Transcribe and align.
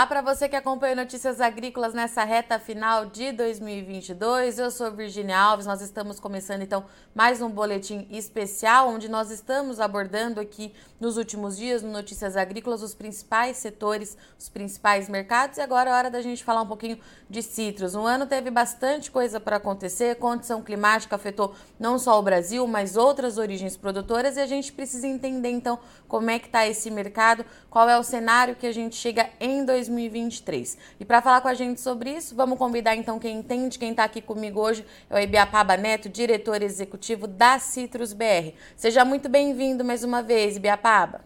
Olá 0.00 0.06
para 0.06 0.22
você 0.22 0.48
que 0.48 0.56
acompanha 0.56 0.96
Notícias 0.96 1.42
Agrícolas 1.42 1.92
nessa 1.92 2.24
reta 2.24 2.58
final 2.58 3.04
de 3.04 3.32
2022. 3.32 4.58
Eu 4.58 4.70
sou 4.70 4.90
Virginia 4.90 5.38
Alves. 5.38 5.66
Nós 5.66 5.82
estamos 5.82 6.18
começando 6.18 6.62
então 6.62 6.86
mais 7.14 7.42
um 7.42 7.50
boletim 7.50 8.06
especial 8.10 8.88
onde 8.88 9.10
nós 9.10 9.30
estamos 9.30 9.78
abordando 9.78 10.40
aqui 10.40 10.72
nos 10.98 11.18
últimos 11.18 11.54
dias 11.54 11.82
no 11.82 11.90
Notícias 11.90 12.34
Agrícolas 12.34 12.82
os 12.82 12.94
principais 12.94 13.58
setores, 13.58 14.16
os 14.38 14.48
principais 14.48 15.06
mercados 15.06 15.58
e 15.58 15.60
agora 15.60 15.90
é 15.90 15.92
hora 15.92 16.10
da 16.10 16.22
gente 16.22 16.42
falar 16.42 16.62
um 16.62 16.66
pouquinho 16.66 16.98
de 17.28 17.42
citros. 17.42 17.94
Um 17.94 18.06
ano 18.06 18.24
teve 18.24 18.50
bastante 18.50 19.10
coisa 19.10 19.38
para 19.38 19.56
acontecer, 19.56 20.16
condição 20.16 20.62
climática 20.62 21.14
afetou 21.14 21.54
não 21.78 21.98
só 21.98 22.18
o 22.18 22.22
Brasil, 22.22 22.66
mas 22.66 22.96
outras 22.96 23.36
origens 23.36 23.76
produtoras 23.76 24.38
e 24.38 24.40
a 24.40 24.46
gente 24.46 24.72
precisa 24.72 25.06
entender 25.06 25.50
então 25.50 25.78
como 26.08 26.30
é 26.30 26.38
que 26.38 26.46
está 26.46 26.66
esse 26.66 26.90
mercado, 26.90 27.44
qual 27.68 27.86
é 27.86 27.98
o 27.98 28.02
cenário 28.02 28.56
que 28.56 28.66
a 28.66 28.72
gente 28.72 28.96
chega 28.96 29.28
em 29.38 29.62
2023. 29.90 30.78
E 30.98 31.04
para 31.04 31.20
falar 31.20 31.40
com 31.40 31.48
a 31.48 31.54
gente 31.54 31.80
sobre 31.80 32.10
isso, 32.10 32.34
vamos 32.34 32.58
convidar 32.58 32.94
então 32.94 33.18
quem 33.18 33.38
entende, 33.38 33.78
quem 33.78 33.90
está 33.90 34.04
aqui 34.04 34.20
comigo 34.20 34.60
hoje, 34.60 34.84
é 35.08 35.14
o 35.14 35.18
Ibiapaba 35.18 35.76
Neto, 35.76 36.08
diretor 36.08 36.62
executivo 36.62 37.26
da 37.26 37.58
Citrus 37.58 38.12
BR. 38.12 38.54
Seja 38.76 39.04
muito 39.04 39.28
bem-vindo 39.28 39.84
mais 39.84 40.04
uma 40.04 40.22
vez, 40.22 40.56
Ibiapaba. 40.56 41.22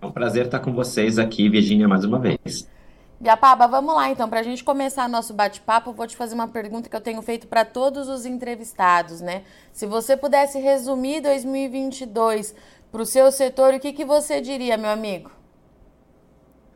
É 0.00 0.06
um 0.06 0.12
prazer 0.12 0.46
estar 0.46 0.60
com 0.60 0.72
vocês 0.72 1.18
aqui, 1.18 1.48
Virginia, 1.48 1.86
mais 1.86 2.04
uma 2.04 2.18
vez. 2.18 2.68
Biapaba, 3.20 3.68
vamos 3.68 3.94
lá 3.94 4.10
então. 4.10 4.28
Para 4.28 4.40
a 4.40 4.42
gente 4.42 4.64
começar 4.64 5.08
nosso 5.08 5.32
bate-papo, 5.32 5.92
vou 5.92 6.08
te 6.08 6.16
fazer 6.16 6.34
uma 6.34 6.48
pergunta 6.48 6.88
que 6.88 6.96
eu 6.96 7.00
tenho 7.00 7.22
feito 7.22 7.46
para 7.46 7.64
todos 7.64 8.08
os 8.08 8.26
entrevistados, 8.26 9.20
né? 9.20 9.42
Se 9.72 9.86
você 9.86 10.16
pudesse 10.16 10.58
resumir 10.58 11.20
2022 11.20 12.52
para 12.90 13.00
o 13.00 13.06
seu 13.06 13.30
setor, 13.30 13.74
o 13.74 13.80
que, 13.80 13.92
que 13.92 14.04
você 14.04 14.40
diria, 14.40 14.76
meu 14.76 14.90
amigo? 14.90 15.41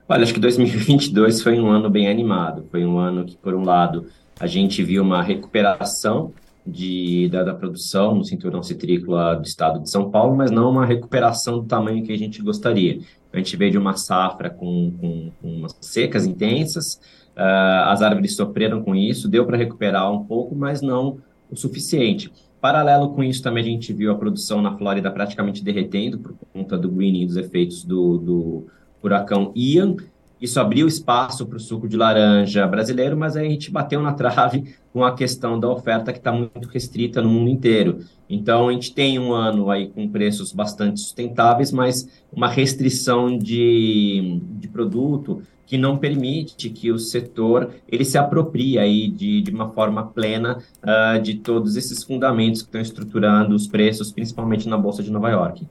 Olha, 0.08 0.22
acho 0.22 0.32
que 0.32 0.38
2022 0.38 1.42
foi 1.42 1.58
um 1.60 1.68
ano 1.68 1.90
bem 1.90 2.08
animado. 2.08 2.64
Foi 2.70 2.84
um 2.86 2.96
ano 2.96 3.24
que, 3.24 3.36
por 3.36 3.54
um 3.54 3.64
lado, 3.64 4.06
a 4.38 4.46
gente 4.46 4.80
viu 4.80 5.02
uma 5.02 5.20
recuperação 5.20 6.32
de, 6.64 7.28
da, 7.28 7.42
da, 7.42 7.54
produção 7.54 8.14
no 8.14 8.24
cinturão 8.24 8.62
citrícola 8.62 9.34
do 9.34 9.44
estado 9.44 9.80
de 9.80 9.90
São 9.90 10.08
Paulo, 10.08 10.36
mas 10.36 10.52
não 10.52 10.70
uma 10.70 10.86
recuperação 10.86 11.58
do 11.58 11.64
tamanho 11.64 12.04
que 12.04 12.12
a 12.12 12.18
gente 12.18 12.40
gostaria. 12.40 13.00
A 13.32 13.36
gente 13.36 13.56
veio 13.56 13.72
de 13.72 13.78
uma 13.78 13.96
safra 13.96 14.48
com, 14.48 14.92
com, 14.92 15.30
com 15.42 15.48
umas 15.48 15.76
secas 15.80 16.24
intensas, 16.24 17.00
uh, 17.36 17.90
as 17.90 18.00
árvores 18.00 18.36
sofreram 18.36 18.82
com 18.82 18.94
isso, 18.94 19.28
deu 19.28 19.44
para 19.44 19.56
recuperar 19.56 20.10
um 20.12 20.24
pouco, 20.24 20.54
mas 20.54 20.80
não 20.80 21.18
o 21.50 21.56
suficiente. 21.56 22.32
Paralelo 22.60 23.10
com 23.10 23.24
isso, 23.24 23.42
também 23.42 23.62
a 23.62 23.66
gente 23.66 23.92
viu 23.92 24.12
a 24.12 24.16
produção 24.16 24.62
na 24.62 24.76
Flórida 24.76 25.10
praticamente 25.10 25.62
derretendo 25.62 26.18
por 26.18 26.34
conta 26.52 26.78
do 26.78 26.88
greening 26.88 27.26
dos 27.26 27.36
efeitos 27.36 27.84
do, 27.84 28.18
do 28.18 28.66
furacão 29.06 29.52
Ian. 29.54 29.94
Isso 30.40 30.60
abriu 30.60 30.86
espaço 30.86 31.46
para 31.46 31.56
o 31.56 31.60
suco 31.60 31.88
de 31.88 31.96
laranja 31.96 32.66
brasileiro, 32.66 33.16
mas 33.16 33.36
aí 33.36 33.46
a 33.46 33.50
gente 33.50 33.70
bateu 33.70 34.02
na 34.02 34.12
trave 34.12 34.74
com 34.92 35.04
a 35.04 35.14
questão 35.14 35.58
da 35.58 35.68
oferta 35.68 36.12
que 36.12 36.18
está 36.18 36.32
muito 36.32 36.68
restrita 36.68 37.22
no 37.22 37.30
mundo 37.30 37.48
inteiro. 37.48 38.00
Então, 38.28 38.68
a 38.68 38.72
gente 38.72 38.92
tem 38.92 39.18
um 39.18 39.32
ano 39.32 39.70
aí 39.70 39.88
com 39.88 40.08
preços 40.08 40.52
bastante 40.52 41.00
sustentáveis, 41.00 41.70
mas 41.70 42.08
uma 42.32 42.48
restrição 42.48 43.38
de, 43.38 44.40
de 44.58 44.68
produto 44.68 45.40
que 45.64 45.78
não 45.78 45.96
permite 45.96 46.68
que 46.68 46.92
o 46.92 46.98
setor 46.98 47.70
ele 47.88 48.04
se 48.04 48.18
aproprie 48.18 48.78
aí 48.78 49.08
de, 49.08 49.40
de 49.42 49.50
uma 49.50 49.70
forma 49.70 50.04
plena 50.04 50.58
uh, 50.82 51.20
de 51.20 51.34
todos 51.34 51.76
esses 51.76 52.02
fundamentos 52.04 52.62
que 52.62 52.68
estão 52.68 52.80
estruturando 52.80 53.54
os 53.54 53.66
preços, 53.66 54.12
principalmente 54.12 54.68
na 54.68 54.76
Bolsa 54.76 55.02
de 55.02 55.10
Nova 55.10 55.30
York. 55.30 55.66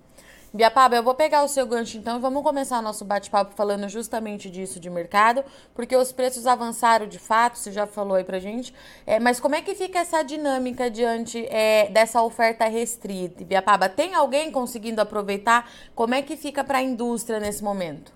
Biapaba, 0.56 0.96
eu 0.96 1.04
vou 1.04 1.14
pegar 1.14 1.44
o 1.44 1.50
seu 1.50 1.68
gancho 1.68 1.98
então 1.98 2.16
e 2.16 2.22
vamos 2.22 2.42
começar 2.42 2.82
nosso 2.82 3.04
bate-papo 3.04 3.54
falando 3.58 3.90
justamente 3.90 4.50
disso 4.50 4.80
de 4.80 4.90
mercado, 4.90 5.44
porque 5.74 5.94
os 5.98 6.14
preços 6.14 6.48
avançaram 6.48 7.08
de 7.08 7.20
fato, 7.20 7.58
você 7.58 7.74
já 7.74 7.86
falou 7.86 8.16
aí 8.16 8.24
pra 8.24 8.40
gente, 8.40 8.74
é, 9.06 9.20
mas 9.20 9.38
como 9.38 9.54
é 9.54 9.62
que 9.62 9.76
fica 9.76 10.00
essa 10.00 10.24
dinâmica 10.24 10.90
diante 10.90 11.46
é, 11.50 11.90
dessa 11.90 12.22
oferta 12.22 12.70
restrita? 12.70 13.44
Biapaba, 13.44 13.90
tem 13.90 14.16
alguém 14.16 14.50
conseguindo 14.50 15.02
aproveitar? 15.02 15.70
Como 15.94 16.16
é 16.16 16.22
que 16.22 16.38
fica 16.38 16.64
para 16.64 16.78
a 16.78 16.82
indústria 16.82 17.38
nesse 17.38 17.62
momento? 17.62 18.14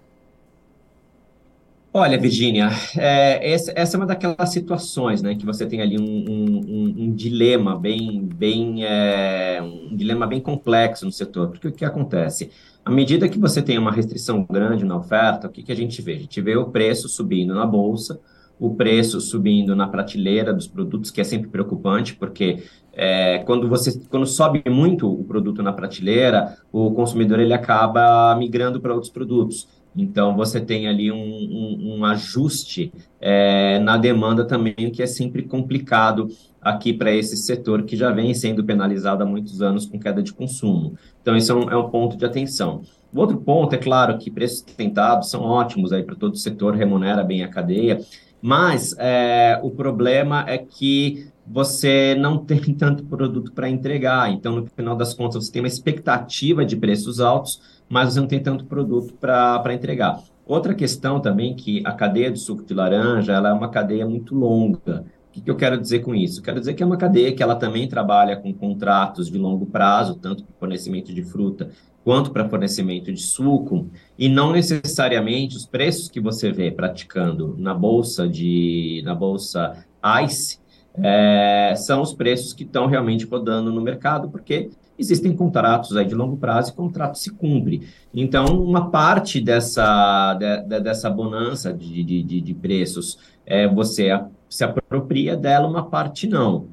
Olha, 1.91 2.19
Virginia, 2.19 2.69
é, 2.95 3.51
essa, 3.51 3.71
é 3.71 3.97
uma 3.97 4.05
daquelas 4.05 4.51
situações, 4.51 5.23
né, 5.23 5.33
que 5.33 5.43
você 5.43 5.65
tem 5.65 5.81
ali 5.81 5.97
um, 5.99 6.03
um, 6.03 6.93
um 7.05 7.13
dilema 7.15 7.75
bem, 7.75 8.21
bem, 8.23 8.85
é, 8.85 9.59
um 9.59 9.95
dilema 9.95 10.27
bem 10.27 10.39
complexo 10.39 11.03
no 11.03 11.11
setor, 11.11 11.49
porque 11.49 11.67
o 11.67 11.71
que 11.71 11.83
acontece? 11.83 12.51
À 12.85 12.91
medida 12.91 13.27
que 13.27 13.39
você 13.39 13.59
tem 13.59 13.79
uma 13.79 13.91
restrição 13.91 14.45
grande 14.47 14.85
na 14.85 14.97
oferta, 14.97 15.47
o 15.47 15.49
que, 15.49 15.63
que 15.63 15.71
a 15.71 15.75
gente 15.75 15.99
vê? 15.99 16.13
A 16.13 16.19
gente 16.19 16.39
vê 16.41 16.55
o 16.55 16.65
preço 16.69 17.09
subindo 17.09 17.55
na 17.55 17.65
bolsa, 17.65 18.19
o 18.59 18.75
preço 18.75 19.19
subindo 19.19 19.75
na 19.75 19.87
prateleira 19.87 20.53
dos 20.53 20.67
produtos, 20.67 21.09
que 21.09 21.21
é 21.21 21.23
sempre 21.23 21.49
preocupante, 21.49 22.13
porque 22.15 22.63
é, 22.93 23.39
quando 23.45 23.69
você 23.69 23.99
quando 24.09 24.27
sobe 24.27 24.61
muito 24.69 25.09
o 25.09 25.23
produto 25.23 25.63
na 25.63 25.71
prateleira, 25.71 26.57
o 26.71 26.91
consumidor 26.91 27.39
ele 27.39 27.53
acaba 27.53 28.35
migrando 28.35 28.81
para 28.81 28.93
outros 28.93 29.11
produtos. 29.11 29.78
Então, 29.95 30.35
você 30.35 30.61
tem 30.61 30.87
ali 30.87 31.11
um, 31.11 31.17
um, 31.17 31.97
um 31.97 32.05
ajuste 32.05 32.91
é, 33.19 33.79
na 33.79 33.97
demanda 33.97 34.45
também, 34.45 34.91
que 34.91 35.01
é 35.01 35.07
sempre 35.07 35.43
complicado 35.43 36.27
aqui 36.61 36.93
para 36.93 37.11
esse 37.11 37.37
setor 37.37 37.83
que 37.83 37.95
já 37.95 38.11
vem 38.11 38.33
sendo 38.33 38.63
penalizado 38.63 39.23
há 39.23 39.25
muitos 39.25 39.61
anos 39.61 39.85
com 39.85 39.99
queda 39.99 40.21
de 40.21 40.33
consumo. 40.33 40.95
Então, 41.21 41.35
isso 41.35 41.51
é 41.51 41.55
um, 41.55 41.69
é 41.69 41.77
um 41.77 41.89
ponto 41.89 42.17
de 42.17 42.25
atenção. 42.25 42.81
O 43.13 43.19
outro 43.19 43.37
ponto, 43.37 43.73
é 43.73 43.77
claro, 43.77 44.17
que 44.17 44.29
preços 44.29 44.61
tentados 44.61 45.29
são 45.29 45.41
ótimos 45.41 45.91
aí 45.91 46.03
para 46.03 46.15
todo 46.15 46.33
o 46.33 46.37
setor, 46.37 46.75
remunera 46.75 47.23
bem 47.23 47.43
a 47.43 47.47
cadeia, 47.47 47.99
mas 48.41 48.95
é, 48.97 49.59
o 49.63 49.71
problema 49.71 50.45
é 50.47 50.57
que 50.57 51.27
você 51.45 52.15
não 52.15 52.37
tem 52.45 52.61
tanto 52.73 53.03
produto 53.03 53.51
para 53.51 53.69
entregar. 53.69 54.31
Então, 54.31 54.55
no 54.55 54.67
final 54.67 54.95
das 54.95 55.13
contas, 55.13 55.45
você 55.45 55.51
tem 55.51 55.61
uma 55.61 55.67
expectativa 55.67 56.63
de 56.63 56.77
preços 56.77 57.19
altos, 57.19 57.78
mas 57.89 58.13
você 58.13 58.19
não 58.19 58.27
tem 58.27 58.41
tanto 58.41 58.65
produto 58.65 59.13
para 59.15 59.73
entregar. 59.73 60.21
Outra 60.45 60.73
questão 60.73 61.19
também 61.19 61.55
que 61.55 61.81
a 61.85 61.91
cadeia 61.91 62.31
do 62.31 62.37
suco 62.37 62.63
de 62.63 62.73
laranja 62.73 63.33
ela 63.33 63.49
é 63.49 63.53
uma 63.53 63.69
cadeia 63.69 64.05
muito 64.07 64.35
longa. 64.35 65.05
O 65.27 65.31
que, 65.31 65.41
que 65.41 65.51
eu 65.51 65.55
quero 65.55 65.79
dizer 65.79 65.99
com 65.99 66.15
isso? 66.15 66.41
Quero 66.41 66.59
dizer 66.59 66.73
que 66.73 66.81
é 66.81 66.85
uma 66.85 66.97
cadeia 66.97 67.31
que 67.33 67.43
ela 67.43 67.55
também 67.55 67.87
trabalha 67.87 68.35
com 68.35 68.53
contratos 68.53 69.29
de 69.29 69.37
longo 69.37 69.65
prazo, 69.67 70.15
tanto 70.15 70.43
para 70.43 70.55
fornecimento 70.59 71.13
de 71.13 71.23
fruta 71.23 71.69
quanto 72.03 72.31
para 72.31 72.49
fornecimento 72.49 73.11
de 73.11 73.21
suco, 73.21 73.87
e 74.17 74.27
não 74.29 74.51
necessariamente 74.51 75.55
os 75.55 75.65
preços 75.65 76.09
que 76.09 76.19
você 76.19 76.51
vê 76.51 76.71
praticando 76.71 77.55
na 77.59 77.73
bolsa 77.73 78.27
de 78.27 79.01
na 79.05 79.13
bolsa 79.13 79.85
ICE 80.23 80.57
é, 81.03 81.73
são 81.75 82.01
os 82.01 82.13
preços 82.13 82.53
que 82.53 82.63
estão 82.63 82.87
realmente 82.87 83.25
rodando 83.25 83.71
no 83.71 83.81
mercado, 83.81 84.29
porque 84.29 84.69
existem 84.99 85.35
contratos 85.35 85.95
aí 85.95 86.05
de 86.05 86.13
longo 86.13 86.37
prazo 86.37 86.71
e 86.71 86.75
contrato 86.75 87.17
se 87.17 87.31
cumpre. 87.31 87.87
Então, 88.13 88.45
uma 88.61 88.89
parte 88.89 89.39
dessa, 89.39 90.33
de, 90.35 90.61
de, 90.63 90.79
dessa 90.81 91.09
bonança 91.09 91.73
de, 91.73 92.03
de, 92.03 92.41
de 92.41 92.53
preços, 92.53 93.17
é, 93.45 93.67
você 93.67 94.09
se 94.49 94.63
apropria 94.63 95.37
dela, 95.37 95.67
uma 95.67 95.85
parte 95.85 96.27
não. 96.27 96.67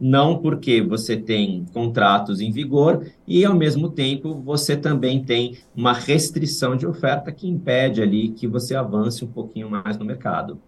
Não 0.00 0.38
porque 0.38 0.80
você 0.80 1.16
tem 1.16 1.64
contratos 1.72 2.40
em 2.40 2.52
vigor 2.52 3.04
e, 3.26 3.44
ao 3.44 3.54
mesmo 3.54 3.90
tempo, 3.90 4.34
você 4.34 4.76
também 4.76 5.24
tem 5.24 5.58
uma 5.74 5.92
restrição 5.92 6.76
de 6.76 6.86
oferta 6.86 7.32
que 7.32 7.48
impede 7.48 8.00
ali 8.00 8.28
que 8.28 8.46
você 8.46 8.76
avance 8.76 9.24
um 9.24 9.28
pouquinho 9.28 9.68
mais 9.68 9.98
no 9.98 10.04
mercado. 10.04 10.60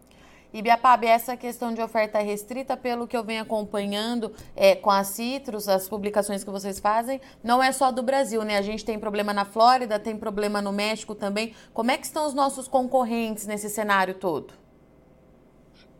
Biapab, 0.62 1.04
essa 1.06 1.36
questão 1.36 1.74
de 1.74 1.80
oferta 1.80 2.18
restrita, 2.20 2.76
pelo 2.76 3.06
que 3.06 3.16
eu 3.16 3.24
venho 3.24 3.42
acompanhando 3.42 4.32
é, 4.54 4.74
com 4.74 4.90
a 4.90 5.02
Citrus, 5.02 5.68
as 5.68 5.88
publicações 5.88 6.44
que 6.44 6.50
vocês 6.50 6.78
fazem, 6.78 7.20
não 7.42 7.62
é 7.62 7.72
só 7.72 7.90
do 7.90 8.02
Brasil, 8.02 8.42
né? 8.44 8.56
A 8.56 8.62
gente 8.62 8.84
tem 8.84 8.98
problema 8.98 9.32
na 9.32 9.44
Flórida, 9.44 9.98
tem 9.98 10.16
problema 10.16 10.62
no 10.62 10.72
México 10.72 11.14
também. 11.14 11.52
Como 11.72 11.90
é 11.90 11.96
que 11.96 12.06
estão 12.06 12.26
os 12.26 12.34
nossos 12.34 12.68
concorrentes 12.68 13.46
nesse 13.46 13.68
cenário 13.68 14.14
todo? 14.14 14.54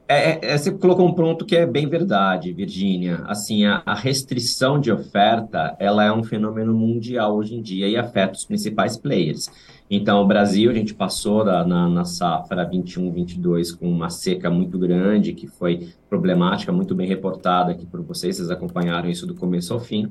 É, 0.06 0.33
é, 0.33 0.41
é 0.43 0.59
você 0.59 0.71
colocou 0.71 1.06
um 1.06 1.15
ponto 1.15 1.47
que 1.47 1.56
é 1.56 1.65
bem 1.65 1.89
verdade, 1.89 2.53
Virgínia. 2.53 3.23
Assim, 3.27 3.65
a, 3.65 3.83
a, 3.87 3.95
restrição 3.95 4.79
de 4.79 4.93
oferta, 4.93 5.75
ela 5.79 6.05
é 6.05 6.12
um 6.12 6.23
fenômeno 6.23 6.75
mundial 6.75 7.35
hoje 7.35 7.55
em 7.55 7.62
dia 7.62 7.89
e 7.89 7.97
afeta 7.97 8.35
os 8.35 8.45
principais 8.45 8.99
players. 8.99 9.51
Então, 9.96 10.20
o 10.20 10.26
Brasil, 10.26 10.73
a 10.73 10.75
gente 10.75 10.93
passou 10.93 11.44
da, 11.44 11.64
na, 11.64 11.88
na 11.88 12.05
safra 12.05 12.69
21-22 12.69 13.79
com 13.79 13.88
uma 13.88 14.11
seca 14.11 14.50
muito 14.50 14.76
grande, 14.76 15.32
que 15.32 15.46
foi 15.46 15.88
problemática, 16.11 16.73
muito 16.73 16.96
bem 16.96 17.06
reportada 17.06 17.70
aqui 17.70 17.87
por 17.87 18.02
vocês, 18.02 18.37
vocês 18.37 18.50
acompanharam 18.50 19.08
isso 19.08 19.25
do 19.25 19.37
começo 19.37 19.73
ao 19.73 19.79
fim. 19.79 20.11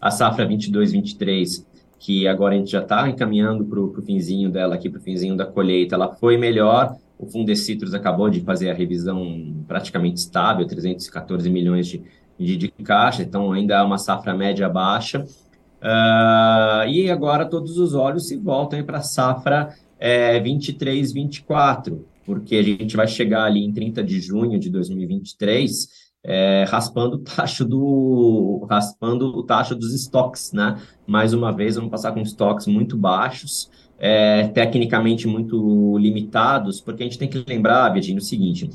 A 0.00 0.10
safra 0.10 0.44
22-23, 0.48 1.64
que 1.96 2.26
agora 2.26 2.56
a 2.56 2.58
gente 2.58 2.72
já 2.72 2.80
está 2.80 3.08
encaminhando 3.08 3.64
para 3.64 3.78
o 3.78 4.02
finzinho 4.02 4.50
dela 4.50 4.74
aqui, 4.74 4.90
para 4.90 4.98
o 4.98 5.02
finzinho 5.02 5.36
da 5.36 5.46
colheita, 5.46 5.94
ela 5.94 6.12
foi 6.12 6.36
melhor. 6.36 6.96
O 7.16 7.24
Fundecitrus 7.24 7.94
acabou 7.94 8.28
de 8.28 8.40
fazer 8.40 8.68
a 8.70 8.74
revisão 8.74 9.64
praticamente 9.68 10.18
estável, 10.18 10.66
314 10.66 11.48
milhões 11.48 11.86
de, 11.86 12.02
de, 12.36 12.56
de 12.56 12.68
caixa, 12.82 13.22
então 13.22 13.52
ainda 13.52 13.74
é 13.74 13.82
uma 13.82 13.98
safra 13.98 14.34
média 14.34 14.68
baixa. 14.68 15.24
Uh, 15.82 16.88
e 16.88 17.10
agora 17.10 17.46
todos 17.46 17.78
os 17.78 17.94
olhos 17.94 18.28
se 18.28 18.36
voltam 18.36 18.82
para 18.84 18.98
a 18.98 19.02
safra 19.02 19.74
é, 19.98 20.38
23, 20.38 21.12
24. 21.12 22.04
porque 22.26 22.56
a 22.56 22.62
gente 22.62 22.96
vai 22.96 23.08
chegar 23.08 23.44
ali 23.44 23.64
em 23.64 23.72
30 23.72 24.04
de 24.04 24.20
junho 24.20 24.58
de 24.58 24.70
2023 24.70 26.10
é, 26.22 26.64
raspando 26.68 27.16
o 27.16 27.18
tacho 27.18 27.64
do 27.64 28.66
raspando 28.68 29.26
o 29.38 29.42
tacho 29.42 29.74
dos 29.74 29.94
estoques, 29.94 30.52
né? 30.52 30.80
Mais 31.06 31.32
uma 31.32 31.52
vez, 31.52 31.76
vamos 31.76 31.90
passar 31.90 32.12
com 32.12 32.20
estoques 32.20 32.66
muito 32.66 32.96
baixos, 32.96 33.70
é, 33.98 34.48
tecnicamente 34.48 35.26
muito 35.26 35.96
limitados, 35.98 36.80
porque 36.80 37.02
a 37.02 37.06
gente 37.06 37.18
tem 37.18 37.28
que 37.28 37.44
lembrar, 37.46 37.88
Virginia, 37.90 38.20
o 38.20 38.24
seguinte: 38.24 38.68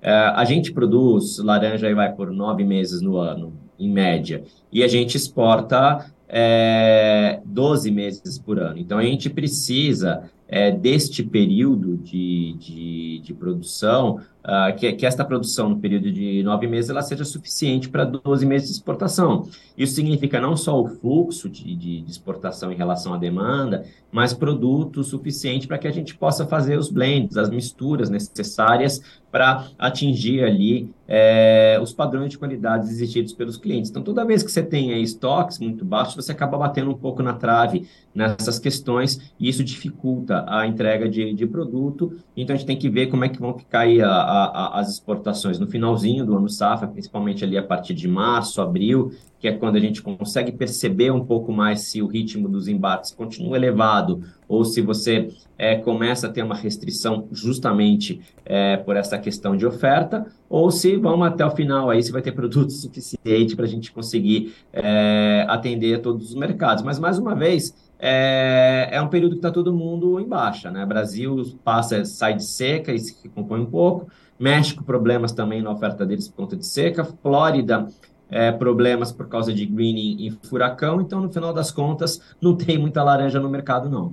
é, 0.00 0.10
a 0.10 0.44
gente 0.44 0.72
produz 0.72 1.38
laranja 1.38 1.88
e 1.88 1.94
vai 1.94 2.12
por 2.12 2.30
nove 2.30 2.64
meses 2.64 3.00
no 3.02 3.16
ano, 3.16 3.52
em 3.78 3.90
média, 3.90 4.42
e 4.72 4.82
a 4.82 4.88
gente 4.88 5.16
exporta 5.16 6.10
é, 6.28 7.40
12 7.44 7.90
meses 7.90 8.38
por 8.38 8.58
ano. 8.58 8.78
Então, 8.78 8.98
a 8.98 9.02
gente 9.02 9.30
precisa 9.30 10.24
é, 10.48 10.70
deste 10.70 11.22
período 11.22 11.96
de, 11.96 12.54
de, 12.58 13.20
de 13.20 13.34
produção 13.34 14.20
uh, 14.46 14.74
que, 14.76 14.92
que 14.92 15.04
esta 15.04 15.24
produção 15.24 15.68
no 15.68 15.78
período 15.78 16.10
de 16.10 16.42
nove 16.42 16.66
meses 16.66 16.88
ela 16.88 17.02
seja 17.02 17.24
suficiente 17.24 17.88
para 17.88 18.04
12 18.04 18.46
meses 18.46 18.68
de 18.68 18.74
exportação. 18.74 19.48
Isso 19.76 19.94
significa 19.94 20.40
não 20.40 20.56
só 20.56 20.80
o 20.80 20.86
fluxo 20.86 21.50
de, 21.50 21.74
de, 21.74 22.00
de 22.00 22.10
exportação 22.10 22.72
em 22.72 22.76
relação 22.76 23.12
à 23.12 23.18
demanda, 23.18 23.84
mas 24.10 24.32
produto 24.32 25.04
suficiente 25.04 25.66
para 25.66 25.76
que 25.76 25.86
a 25.86 25.90
gente 25.90 26.16
possa 26.16 26.46
fazer 26.46 26.78
os 26.78 26.90
blends, 26.90 27.36
as 27.36 27.50
misturas 27.50 28.08
necessárias 28.08 29.02
para 29.30 29.66
atingir 29.78 30.42
ali 30.42 30.88
é, 31.06 31.78
os 31.82 31.92
padrões 31.92 32.30
de 32.30 32.38
qualidade 32.38 32.88
exigidos 32.88 33.34
pelos 33.34 33.58
clientes. 33.58 33.90
Então, 33.90 34.02
toda 34.02 34.24
vez 34.24 34.42
que 34.42 34.50
você 34.50 34.62
tem 34.62 34.94
aí, 34.94 35.02
estoques 35.02 35.58
muito 35.58 35.84
baixos, 35.84 36.14
você 36.14 36.32
acaba 36.32 36.56
batendo 36.56 36.90
um 36.90 36.94
pouco 36.94 37.22
na 37.22 37.34
trave 37.34 37.86
nessas 38.14 38.58
questões 38.58 39.20
e 39.38 39.48
isso 39.48 39.62
dificulta 39.62 40.46
a 40.48 40.66
entrega 40.66 41.06
de, 41.06 41.34
de 41.34 41.46
produto. 41.46 42.16
Então, 42.34 42.54
a 42.54 42.56
gente 42.56 42.66
tem 42.66 42.78
que 42.78 42.88
ver 42.88 43.08
como 43.08 43.24
é 43.24 43.28
que 43.28 43.38
vão 43.38 43.52
ficar 43.52 43.80
aí 43.80 44.00
a, 44.00 44.08
a, 44.08 44.35
as 44.44 44.90
exportações 44.90 45.58
no 45.58 45.66
finalzinho 45.66 46.24
do 46.24 46.36
ano 46.36 46.48
safra, 46.48 46.88
principalmente 46.88 47.44
ali 47.44 47.56
a 47.56 47.62
partir 47.62 47.94
de 47.94 48.08
março, 48.08 48.60
abril, 48.60 49.12
que 49.38 49.48
é 49.48 49.52
quando 49.52 49.76
a 49.76 49.80
gente 49.80 50.02
consegue 50.02 50.52
perceber 50.52 51.10
um 51.10 51.24
pouco 51.24 51.52
mais 51.52 51.82
se 51.82 52.00
o 52.00 52.06
ritmo 52.06 52.48
dos 52.48 52.68
embarques 52.68 53.12
continua 53.12 53.56
elevado 53.56 54.22
ou 54.48 54.64
se 54.64 54.80
você 54.80 55.28
é, 55.58 55.76
começa 55.76 56.26
a 56.26 56.30
ter 56.30 56.42
uma 56.42 56.54
restrição 56.54 57.28
justamente 57.32 58.20
é, 58.44 58.76
por 58.76 58.96
essa 58.96 59.18
questão 59.18 59.56
de 59.56 59.66
oferta, 59.66 60.26
ou 60.48 60.70
se 60.70 60.96
vamos 60.96 61.26
até 61.26 61.44
o 61.44 61.50
final 61.50 61.90
aí, 61.90 62.02
se 62.02 62.12
vai 62.12 62.22
ter 62.22 62.32
produto 62.32 62.70
suficiente 62.72 63.56
para 63.56 63.64
a 63.64 63.68
gente 63.68 63.92
conseguir 63.92 64.54
é, 64.72 65.44
atender 65.48 66.00
todos 66.00 66.30
os 66.30 66.34
mercados. 66.34 66.82
Mas, 66.82 66.98
mais 66.98 67.18
uma 67.18 67.34
vez, 67.34 67.74
é, 67.98 68.88
é 68.92 69.02
um 69.02 69.08
período 69.08 69.32
que 69.32 69.38
está 69.38 69.50
todo 69.50 69.72
mundo 69.72 70.20
em 70.20 70.28
baixa, 70.28 70.70
né? 70.70 70.84
Brasil 70.84 71.42
passa, 71.64 72.04
sai 72.04 72.34
de 72.34 72.44
seca 72.44 72.92
e 72.92 72.98
se 72.98 73.28
compõe 73.28 73.60
um 73.60 73.66
pouco, 73.66 74.08
México, 74.38 74.84
problemas 74.84 75.32
também 75.32 75.62
na 75.62 75.70
oferta 75.70 76.04
deles 76.04 76.28
por 76.28 76.36
conta 76.36 76.56
de 76.56 76.66
seca, 76.66 77.04
Flórida, 77.04 77.88
é, 78.30 78.50
problemas 78.52 79.12
por 79.12 79.28
causa 79.28 79.52
de 79.52 79.64
greening 79.64 80.26
e 80.26 80.30
furacão, 80.30 81.00
então, 81.00 81.20
no 81.20 81.32
final 81.32 81.52
das 81.52 81.70
contas, 81.70 82.20
não 82.40 82.56
tem 82.56 82.76
muita 82.78 83.02
laranja 83.02 83.40
no 83.40 83.48
mercado, 83.48 83.88
não. 83.88 84.12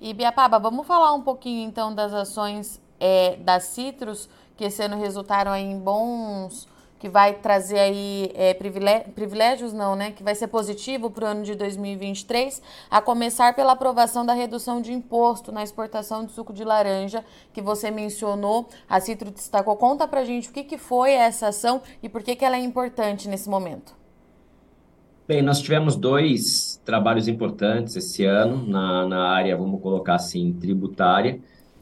E 0.00 0.12
Biapaba, 0.12 0.58
vamos 0.58 0.86
falar 0.86 1.14
um 1.14 1.22
pouquinho 1.22 1.66
então 1.66 1.94
das 1.94 2.12
ações 2.12 2.80
é, 3.00 3.36
da 3.36 3.60
Citrus, 3.60 4.28
que 4.56 4.64
esse 4.64 4.82
ano 4.82 4.98
resultaram 4.98 5.54
em 5.54 5.78
bons, 5.78 6.68
que 7.04 7.08
vai 7.10 7.34
trazer 7.34 7.78
aí 7.78 8.30
é, 8.34 8.54
privilégio, 8.54 9.12
privilégios 9.12 9.74
não, 9.74 9.94
né? 9.94 10.12
Que 10.12 10.22
vai 10.22 10.34
ser 10.34 10.48
positivo 10.48 11.10
para 11.10 11.26
o 11.26 11.28
ano 11.28 11.42
de 11.42 11.54
2023, 11.54 12.62
a 12.90 12.98
começar 13.02 13.54
pela 13.54 13.72
aprovação 13.72 14.24
da 14.24 14.32
redução 14.32 14.80
de 14.80 14.90
imposto 14.90 15.52
na 15.52 15.62
exportação 15.62 16.24
de 16.24 16.32
suco 16.32 16.50
de 16.50 16.64
laranja, 16.64 17.22
que 17.52 17.60
você 17.60 17.90
mencionou, 17.90 18.70
a 18.88 19.00
Citrus 19.00 19.32
destacou. 19.32 19.76
Conta 19.76 20.08
pra 20.08 20.24
gente 20.24 20.48
o 20.48 20.52
que, 20.52 20.64
que 20.64 20.78
foi 20.78 21.12
essa 21.12 21.48
ação 21.48 21.82
e 22.02 22.08
por 22.08 22.22
que, 22.22 22.34
que 22.34 22.42
ela 22.42 22.56
é 22.56 22.60
importante 22.60 23.28
nesse 23.28 23.50
momento. 23.50 23.94
Bem, 25.28 25.42
nós 25.42 25.60
tivemos 25.60 25.96
dois 25.96 26.80
trabalhos 26.86 27.28
importantes 27.28 27.96
esse 27.96 28.24
ano 28.24 28.66
na, 28.66 29.06
na 29.06 29.28
área, 29.28 29.54
vamos 29.58 29.82
colocar 29.82 30.14
assim, 30.14 30.54
tributária. 30.54 31.38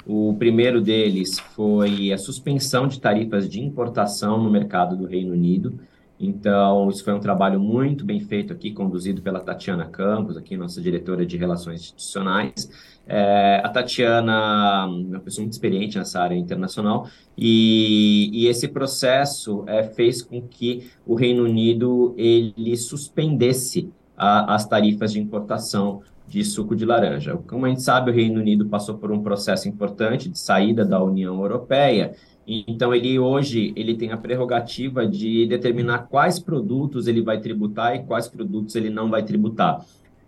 O 0.07 0.35
primeiro 0.39 0.81
deles 0.81 1.39
foi 1.39 2.13
a 2.13 2.19
suspensão 2.19 2.89
de 2.89 3.01
tarifas 3.01 3.49
de 3.49 3.61
importação 3.61 4.43
no 4.43 4.51
mercado 4.51 4.97
do 4.97 5.07
Reino 5.07 5.33
Unido. 5.33 5.79
Então, 6.19 6.89
isso 6.89 7.03
foi 7.03 7.13
um 7.13 7.19
trabalho 7.19 7.59
muito 7.59 8.05
bem 8.05 8.21
feito 8.21 8.53
aqui, 8.53 8.71
conduzido 8.71 9.21
pela 9.23 9.41
Tatiana 9.41 9.87
Campos, 9.87 10.37
aqui 10.37 10.57
nossa 10.57 10.81
diretora 10.81 11.27
de 11.27 11.37
Relações 11.37 11.81
Institucionais. 11.81 12.71
É, 13.09 13.61
a 13.65 13.69
Tatiana 13.69 14.85
é 14.87 15.15
uma 15.15 15.21
pessoa 15.21 15.43
muito 15.43 15.55
experiente 15.55 15.99
nessa 15.99 16.21
área 16.21 16.37
internacional 16.37 17.09
e, 17.37 18.31
e 18.33 18.47
esse 18.47 18.69
processo 18.69 19.65
é, 19.67 19.83
fez 19.83 20.23
com 20.23 20.41
que 20.41 20.89
o 21.05 21.17
Reino 21.17 21.43
Unido 21.43 22.15
ele 22.17 22.77
suspendesse 22.77 23.91
a, 24.17 24.55
as 24.55 24.65
tarifas 24.65 25.13
de 25.13 25.21
importação 25.21 26.03
de 26.33 26.45
suco 26.45 26.75
de 26.75 26.85
laranja. 26.85 27.37
Como 27.47 27.67
a 27.67 27.69
gente 27.69 27.83
sabe, 27.83 28.11
o 28.11 28.15
Reino 28.15 28.41
Unido 28.41 28.67
passou 28.67 28.97
por 28.97 29.13
um 29.13 29.23
processo 29.23 29.69
importante 29.69 30.29
de 30.29 30.39
saída 30.39 30.85
da 30.85 31.03
União 31.03 31.41
Europeia 31.41 32.15
então, 32.47 32.93
ele 32.95 33.19
hoje 33.19 33.73
ele 33.77 33.95
tem 33.95 34.11
a 34.11 34.17
prerrogativa 34.17 35.07
de 35.07 35.47
determinar 35.47 36.09
quais 36.09 36.39
produtos 36.39 37.07
ele 37.07 37.23
vai 37.23 37.41
tributar 37.41 37.95
e 37.95 38.03
quais 38.05 38.27
produtos 38.29 38.75
ele 38.75 38.91
não 38.91 39.09
vai 39.09 39.23
tributar. 39.23 39.85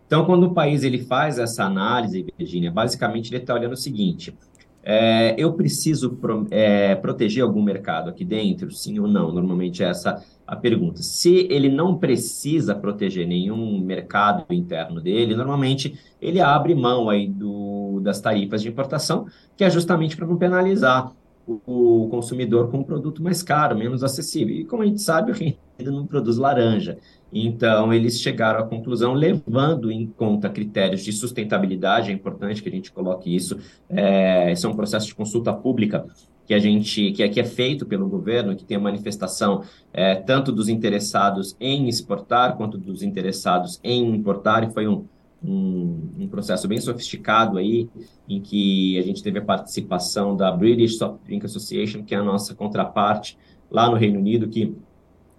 Então, 0.06 0.24
quando 0.24 0.44
o 0.44 0.54
país 0.54 0.84
ele 0.84 0.98
faz 0.98 1.38
essa 1.38 1.64
análise, 1.64 2.24
Virginia, 2.38 2.70
basicamente 2.70 3.30
ele 3.30 3.38
está 3.38 3.54
olhando 3.54 3.72
o 3.72 3.76
seguinte: 3.76 4.36
é, 4.84 5.34
eu 5.38 5.54
preciso 5.54 6.16
pro, 6.16 6.46
é, 6.50 6.94
proteger 6.94 7.42
algum 7.42 7.62
mercado 7.62 8.10
aqui 8.10 8.24
dentro, 8.24 8.70
sim 8.70 8.98
ou 8.98 9.08
não? 9.08 9.32
Normalmente 9.32 9.82
é 9.82 9.88
essa 9.88 10.22
a 10.46 10.54
pergunta. 10.54 11.02
Se 11.02 11.46
ele 11.50 11.70
não 11.70 11.96
precisa 11.96 12.74
proteger 12.74 13.26
nenhum 13.26 13.80
mercado 13.80 14.44
interno 14.50 15.00
dele, 15.00 15.34
normalmente 15.34 15.98
ele 16.20 16.40
abre 16.40 16.74
mão 16.74 17.08
aí 17.08 17.26
do, 17.26 18.00
das 18.02 18.20
tarifas 18.20 18.60
de 18.60 18.68
importação, 18.68 19.26
que 19.56 19.64
é 19.64 19.70
justamente 19.70 20.16
para 20.16 20.26
não 20.26 20.36
penalizar 20.36 21.12
o 21.46 22.08
consumidor 22.10 22.70
com 22.70 22.78
um 22.78 22.84
produto 22.84 23.22
mais 23.22 23.42
caro, 23.42 23.76
menos 23.76 24.02
acessível. 24.02 24.54
E 24.54 24.64
como 24.64 24.82
a 24.82 24.86
gente 24.86 25.00
sabe, 25.00 25.32
o 25.32 25.34
Reino 25.34 25.56
Unido 25.78 25.92
não 25.92 26.06
produz 26.06 26.36
laranja. 26.36 26.98
Então, 27.32 27.92
eles 27.92 28.20
chegaram 28.20 28.60
à 28.60 28.62
conclusão, 28.62 29.12
levando 29.12 29.90
em 29.90 30.06
conta 30.06 30.48
critérios 30.48 31.02
de 31.02 31.12
sustentabilidade, 31.12 32.10
é 32.10 32.14
importante 32.14 32.62
que 32.62 32.68
a 32.68 32.72
gente 32.72 32.92
coloque 32.92 33.34
isso. 33.34 33.58
É, 33.88 34.52
esse 34.52 34.64
é 34.64 34.68
um 34.68 34.74
processo 34.76 35.06
de 35.06 35.14
consulta 35.14 35.52
pública 35.52 36.06
que 36.46 36.54
a 36.54 36.58
gente 36.58 37.10
que 37.12 37.22
aqui 37.22 37.40
é 37.40 37.44
feito 37.44 37.86
pelo 37.86 38.08
governo, 38.08 38.54
que 38.54 38.64
tem 38.64 38.76
a 38.76 38.80
manifestação 38.80 39.62
é, 39.92 40.14
tanto 40.14 40.52
dos 40.52 40.68
interessados 40.68 41.56
em 41.58 41.88
exportar 41.88 42.56
quanto 42.56 42.76
dos 42.76 43.02
interessados 43.02 43.80
em 43.82 44.14
importar, 44.14 44.62
e 44.62 44.72
foi 44.72 44.86
um, 44.86 45.06
um, 45.44 46.10
um, 46.20 46.28
processo 46.28 46.66
bem 46.66 46.80
sofisticado 46.80 47.58
aí, 47.58 47.88
em 48.28 48.40
que 48.40 48.98
a 48.98 49.02
gente 49.02 49.22
teve 49.22 49.38
a 49.38 49.42
participação 49.42 50.34
da 50.34 50.50
British 50.50 50.96
Soft 50.96 51.22
Drink 51.24 51.44
Association, 51.44 52.02
que 52.02 52.14
é 52.14 52.18
a 52.18 52.22
nossa 52.22 52.54
contraparte 52.54 53.36
lá 53.70 53.90
no 53.90 53.96
Reino 53.96 54.18
Unido, 54.18 54.48
que 54.48 54.74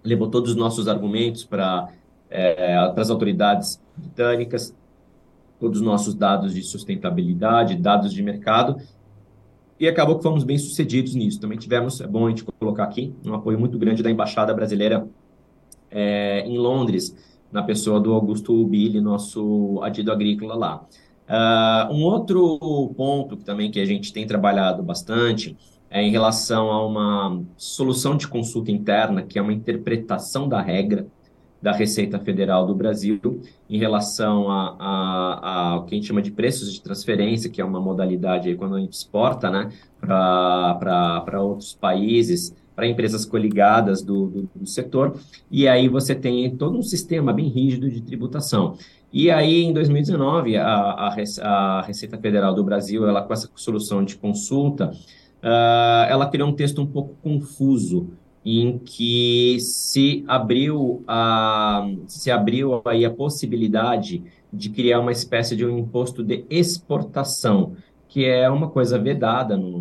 levou 0.04 0.28
todos 0.28 0.50
os 0.50 0.56
nossos 0.56 0.86
argumentos 0.86 1.44
para 1.44 1.88
é, 2.30 2.76
as 2.96 3.10
autoridades 3.10 3.82
britânicas, 3.96 4.74
todos 5.58 5.80
os 5.80 5.84
nossos 5.84 6.14
dados 6.14 6.54
de 6.54 6.62
sustentabilidade, 6.62 7.76
dados 7.76 8.12
de 8.12 8.22
mercado, 8.22 8.76
e 9.78 9.88
acabou 9.88 10.16
que 10.16 10.22
fomos 10.22 10.44
bem 10.44 10.56
sucedidos 10.56 11.14
nisso. 11.14 11.40
Também 11.40 11.58
tivemos, 11.58 12.00
é 12.00 12.06
bom 12.06 12.26
a 12.26 12.28
gente 12.30 12.44
colocar 12.44 12.84
aqui, 12.84 13.12
um 13.24 13.34
apoio 13.34 13.58
muito 13.58 13.78
grande 13.78 14.02
da 14.02 14.10
Embaixada 14.10 14.54
Brasileira 14.54 15.06
é, 15.90 16.40
em 16.46 16.58
Londres, 16.58 17.14
na 17.50 17.62
pessoa 17.62 18.00
do 18.00 18.12
Augusto 18.12 18.64
Billy, 18.66 19.00
nosso 19.00 19.80
adido 19.82 20.12
agrícola 20.12 20.54
lá. 20.54 20.86
Uh, 21.28 21.92
um 21.92 22.04
outro 22.04 22.58
ponto 22.96 23.36
também 23.36 23.70
que 23.70 23.80
a 23.80 23.84
gente 23.84 24.12
tem 24.12 24.26
trabalhado 24.26 24.82
bastante 24.82 25.56
é 25.90 26.02
em 26.02 26.10
relação 26.10 26.70
a 26.70 26.86
uma 26.86 27.42
solução 27.56 28.16
de 28.16 28.28
consulta 28.28 28.70
interna, 28.70 29.22
que 29.22 29.38
é 29.38 29.42
uma 29.42 29.52
interpretação 29.52 30.48
da 30.48 30.60
regra 30.60 31.06
da 31.60 31.72
Receita 31.72 32.18
Federal 32.18 32.66
do 32.66 32.74
Brasil 32.74 33.40
em 33.68 33.78
relação 33.78 34.50
a, 34.50 34.76
a, 34.78 35.50
a, 35.50 35.76
o 35.76 35.84
que 35.84 35.94
a 35.94 35.98
gente 35.98 36.06
chama 36.06 36.22
de 36.22 36.30
preços 36.30 36.72
de 36.72 36.80
transferência, 36.80 37.50
que 37.50 37.60
é 37.60 37.64
uma 37.64 37.80
modalidade 37.80 38.48
aí 38.48 38.54
quando 38.54 38.76
a 38.76 38.80
gente 38.80 38.92
exporta 38.92 39.50
né, 39.50 39.72
para 40.00 41.40
outros 41.40 41.74
países, 41.74 42.54
para 42.76 42.86
empresas 42.86 43.24
coligadas 43.24 44.02
do, 44.02 44.26
do, 44.26 44.50
do, 44.54 44.66
setor, 44.66 45.18
e 45.50 45.66
aí 45.66 45.88
você 45.88 46.14
tem 46.14 46.54
todo 46.54 46.76
um 46.76 46.82
sistema 46.82 47.32
bem 47.32 47.48
rígido 47.48 47.90
de 47.90 48.02
tributação. 48.02 48.76
E 49.10 49.30
aí, 49.30 49.62
em 49.62 49.72
2019, 49.72 50.58
a, 50.58 50.66
a, 50.68 51.82
Receita 51.82 52.18
Federal 52.18 52.54
do 52.54 52.62
Brasil, 52.62 53.08
ela 53.08 53.22
com 53.22 53.32
essa 53.32 53.48
solução 53.54 54.04
de 54.04 54.16
consulta, 54.16 54.90
uh, 55.42 56.06
ela 56.06 56.28
criou 56.28 56.50
um 56.50 56.52
texto 56.52 56.82
um 56.82 56.86
pouco 56.86 57.16
confuso, 57.22 58.10
em 58.44 58.78
que 58.78 59.56
se 59.58 60.22
abriu 60.28 61.02
a, 61.08 61.88
se 62.06 62.30
abriu 62.30 62.80
aí 62.84 63.04
a 63.04 63.10
possibilidade 63.10 64.22
de 64.52 64.70
criar 64.70 65.00
uma 65.00 65.10
espécie 65.10 65.56
de 65.56 65.64
um 65.64 65.78
imposto 65.78 66.22
de 66.22 66.44
exportação, 66.48 67.72
que 68.06 68.24
é 68.24 68.48
uma 68.48 68.68
coisa 68.68 68.98
vedada 68.98 69.56
no, 69.56 69.80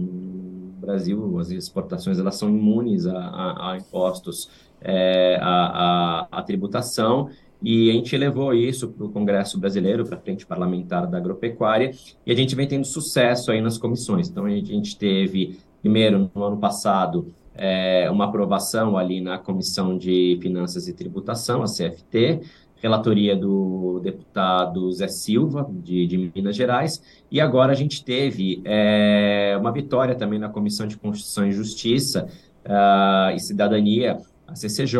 Brasil, 0.86 1.40
as 1.40 1.50
exportações 1.50 2.20
elas 2.20 2.36
são 2.36 2.50
imunes 2.50 3.06
a, 3.06 3.18
a, 3.18 3.72
a 3.72 3.78
impostos, 3.78 4.50
é, 4.82 5.38
a, 5.42 6.28
a, 6.32 6.44
tributação, 6.44 7.30
e 7.62 7.90
a 7.90 7.94
gente 7.94 8.16
levou 8.16 8.54
isso 8.54 8.90
para 8.90 9.06
o 9.06 9.10
Congresso 9.10 9.60
Brasileiro, 9.60 10.06
para 10.06 10.18
a 10.18 10.22
Frente 10.22 10.46
Parlamentar 10.46 11.08
da 11.08 11.18
Agropecuária, 11.18 11.92
e 12.26 12.32
a 12.32 12.36
gente 12.36 12.56
vem 12.56 12.68
tendo 12.68 12.86
sucesso 12.86 13.52
aí 13.52 13.62
nas 13.62 13.78
comissões. 13.78 14.30
Então, 14.30 14.46
a 14.46 14.50
a 14.50 14.52
gente 14.52 14.98
teve, 14.98 15.58
primeiro, 15.82 16.30
no 16.36 16.44
ano 16.44 16.58
passado, 16.58 17.34
é, 17.56 18.10
uma 18.12 18.26
aprovação 18.26 18.98
ali 18.98 19.22
na 19.22 19.38
Comissão 19.38 19.98
de 19.98 20.38
Finanças 20.42 20.88
e 20.88 20.94
Tributação, 20.94 21.64
a 21.64 21.66
CFT, 21.66 22.42
relatoria 22.82 23.36
do 23.36 24.00
deputado 24.04 24.92
Zé 24.92 25.08
Silva, 25.08 25.70
de, 25.72 26.06
de 26.06 26.32
Minas 26.36 26.56
Gerais, 26.56 27.02
e 27.32 27.42
agora 27.42 27.72
a 27.72 27.76
gente 27.76 28.04
teve 28.04 28.62
é, 28.64 29.58
uma 29.60 29.72
vitória 29.72 30.16
também 30.16 30.40
na 30.40 30.50
Comissão 30.50 30.88
de 30.88 30.98
Constituição 30.98 31.48
e 31.48 31.52
Justiça 31.52 32.28
uh, 32.66 33.36
e 33.36 33.40
Cidadania, 33.40 34.18
a 34.48 34.56
CCJ, 34.56 35.00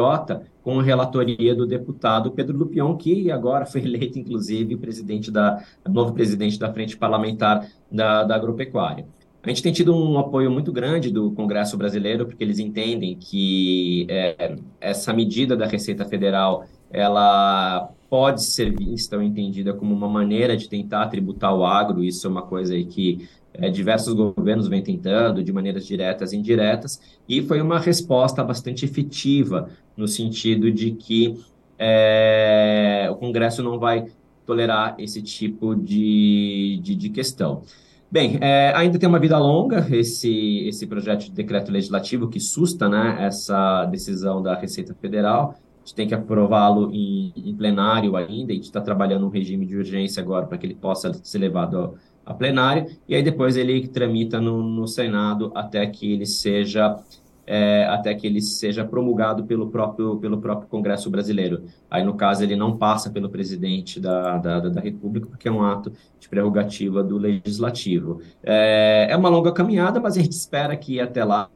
com 0.64 0.80
a 0.80 0.84
relatoria 0.84 1.54
do 1.54 1.68
deputado 1.68 2.32
Pedro 2.32 2.58
Lupion, 2.58 2.98
que 2.98 3.30
agora 3.30 3.66
foi 3.66 3.82
eleito, 3.82 4.18
inclusive, 4.18 4.76
presidente 4.78 5.30
da, 5.30 5.64
novo 5.88 6.14
presidente 6.14 6.58
da 6.58 6.74
Frente 6.74 6.98
Parlamentar 6.98 7.68
da, 7.92 8.24
da 8.24 8.36
Agropecuária. 8.36 9.06
A 9.44 9.50
gente 9.50 9.62
tem 9.62 9.72
tido 9.72 9.96
um 9.96 10.18
apoio 10.18 10.50
muito 10.50 10.72
grande 10.72 11.12
do 11.12 11.32
Congresso 11.34 11.78
Brasileiro, 11.78 12.26
porque 12.26 12.44
eles 12.44 12.58
entendem 12.58 13.16
que 13.16 14.08
é, 14.10 14.56
essa 14.82 15.14
medida 15.14 15.56
da 15.56 15.68
Receita 15.68 16.04
Federal 16.04 16.66
ela 16.92 17.90
pode 18.10 18.44
ser 18.44 18.76
vista 18.76 19.18
ou 19.18 19.24
entendida 19.24 19.74
como 19.74 19.94
uma 19.94 20.08
maneira 20.08 20.56
de 20.56 20.70
tentar 20.70 21.08
tributar 21.08 21.54
o 21.54 21.66
agro, 21.66 22.04
isso 22.04 22.26
é 22.28 22.30
uma 22.30 22.44
coisa 22.44 22.74
aí 22.74 22.86
que 22.86 23.28
é, 23.54 23.70
diversos 23.70 24.14
governos 24.14 24.68
vêm 24.68 24.82
tentando, 24.82 25.44
de 25.44 25.52
maneiras 25.52 25.86
diretas 25.86 26.34
e 26.34 26.38
indiretas, 26.38 27.02
e 27.28 27.42
foi 27.42 27.62
uma 27.62 27.80
resposta 27.80 28.44
bastante 28.44 28.86
efetiva, 28.86 29.70
no 29.96 30.08
sentido 30.08 30.72
de 30.72 30.92
que 30.92 31.38
é, 31.78 33.08
o 33.12 33.16
Congresso 33.16 33.64
não 33.64 33.80
vai 33.80 34.06
tolerar 34.46 34.96
esse 35.00 35.22
tipo 35.22 35.76
de, 35.76 36.80
de, 36.84 36.96
de 36.96 37.10
questão. 37.10 37.64
Bem, 38.12 38.38
é, 38.40 38.72
ainda 38.76 39.00
tem 39.00 39.10
uma 39.10 39.20
vida 39.20 39.38
longa 39.38 39.88
esse, 39.92 40.68
esse 40.68 40.86
projeto 40.86 41.26
de 41.26 41.32
decreto 41.32 41.72
legislativo 41.72 42.30
que 42.30 42.40
susta 42.40 42.88
né, 42.88 43.18
essa 43.20 43.86
decisão 43.86 44.42
da 44.42 44.56
Receita 44.56 44.94
Federal 44.94 45.56
gente 45.86 45.96
tem 45.96 46.08
que 46.08 46.16
aprová-lo 46.16 46.92
em, 46.92 47.32
em, 47.36 47.56
plenário 47.56 48.16
ainda, 48.16 48.52
a 48.52 48.56
gente 48.56 48.66
está 48.66 48.82
trabalhando 48.82 49.26
um 49.26 49.30
regime 49.30 49.66
de 49.66 49.78
urgência 49.78 50.22
agora 50.22 50.48
para 50.48 50.58
que 50.58 50.66
ele 50.66 50.76
possa 50.76 51.14
ser 51.14 51.38
levado 51.38 51.96
a, 52.26 52.32
a 52.32 52.34
plenário, 52.34 52.88
e 53.08 53.14
aí 53.14 53.22
depois 53.22 53.56
ele 53.56 53.88
tramita 53.88 54.42
no, 54.42 54.64
no 54.64 54.88
Senado 54.88 55.52
até 55.54 55.86
que 55.86 56.12
ele 56.12 56.26
seja 56.26 56.98
é, 57.48 57.86
até 57.86 58.12
que 58.16 58.26
ele 58.26 58.42
seja 58.42 58.84
promulgado 58.84 59.44
pelo 59.44 59.70
próprio, 59.70 60.18
pelo 60.18 60.40
próprio 60.40 60.68
Congresso 60.68 61.12
brasileiro. 61.12 61.66
Aí, 61.90 62.04
no 62.04 62.16
caso, 62.16 62.44
ele 62.44 62.56
não 62.56 62.76
passa 62.76 63.12
pelo 63.12 63.30
presidente 63.30 64.00
da, 64.00 64.40
da, 64.40 64.60
da 64.62 64.82
República, 64.82 65.28
porque 65.28 65.48
é 65.48 65.52
um 65.52 65.62
ato 65.62 65.92
de 66.20 66.28
prerrogativa 66.28 67.04
do 67.04 67.18
Legislativo. 67.18 68.20
É, 68.42 69.08
é 69.12 69.16
uma 69.16 69.30
longa 69.30 69.52
caminhada, 69.52 70.00
mas 70.00 70.18
a 70.18 70.22
gente 70.22 70.32
espera 70.32 70.76
que 70.76 71.00
até 71.00 71.24
lá 71.24 71.48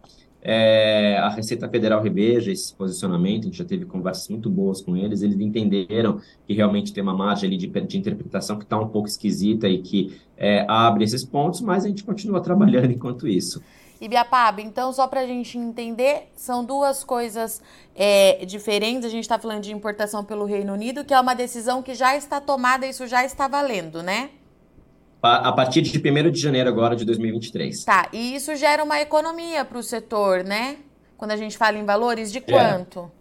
é, 0.42 1.18
a 1.18 1.30
Receita 1.30 1.68
Federal 1.68 2.02
reveja 2.02 2.52
esse 2.52 2.74
posicionamento, 2.74 3.44
a 3.44 3.46
gente 3.46 3.58
já 3.58 3.66
teve 3.66 3.86
conversas 3.86 4.28
muito 4.30 4.50
boas 4.50 4.82
com 4.82 4.96
eles, 4.96 5.22
eles 5.22 5.40
entenderam 5.40 6.22
que 6.48 6.54
realmente 6.54 6.94
tem 6.94 7.04
uma 7.04 7.14
margem 7.14 7.48
ali 7.48 7.58
de, 7.58 7.68
de 7.68 7.98
interpretação 7.98 8.58
que 8.58 8.64
está 8.64 8.80
um 8.80 8.88
pouco 8.88 9.08
esquisita 9.08 9.68
e 9.68 9.82
que 9.82 10.18
é, 10.38 10.66
abre 10.68 11.04
esses 11.04 11.26
pontos, 11.26 11.60
mas 11.62 11.84
a 11.84 11.88
gente 11.90 12.04
continua 12.04 12.42
trabalhando 12.42 12.92
enquanto 12.92 13.28
isso. 13.28 13.62
Ibiapaba, 14.02 14.62
então, 14.62 14.94
só 14.94 15.08
para 15.08 15.22
a 15.22 15.28
gente 15.28 15.58
entender, 15.58 16.30
são 16.34 16.64
duas 16.64 17.04
coisas 17.04 17.62
é, 17.94 18.46
diferentes. 18.46 19.04
A 19.04 19.10
gente 19.10 19.24
está 19.24 19.38
falando 19.38 19.62
de 19.62 19.74
importação 19.74 20.24
pelo 20.24 20.46
Reino 20.46 20.72
Unido, 20.72 21.04
que 21.04 21.14
é 21.14 21.20
uma 21.20 21.34
decisão 21.34 21.84
que 21.84 21.94
já 21.94 22.16
está 22.16 22.40
tomada, 22.40 22.88
isso 22.88 23.06
já 23.08 23.26
está 23.26 23.50
valendo, 23.50 24.02
né? 24.02 24.30
A 25.22 25.52
partir 25.52 25.82
de 25.82 25.98
1 25.98 26.32
de 26.32 26.40
janeiro 26.40 26.70
agora 26.70 26.96
de 26.96 27.04
2023. 27.06 27.84
Tá, 27.84 28.10
e 28.14 28.36
isso 28.36 28.56
gera 28.56 28.84
uma 28.84 29.00
economia 29.02 29.66
para 29.66 29.78
o 29.78 29.84
setor, 29.84 30.44
né? 30.44 30.78
Quando 31.18 31.32
a 31.32 31.38
gente 31.38 31.58
fala 31.58 31.78
em 31.78 31.86
valores, 31.86 32.32
de 32.32 32.40
quanto? 32.40 33.12
É. 33.16 33.20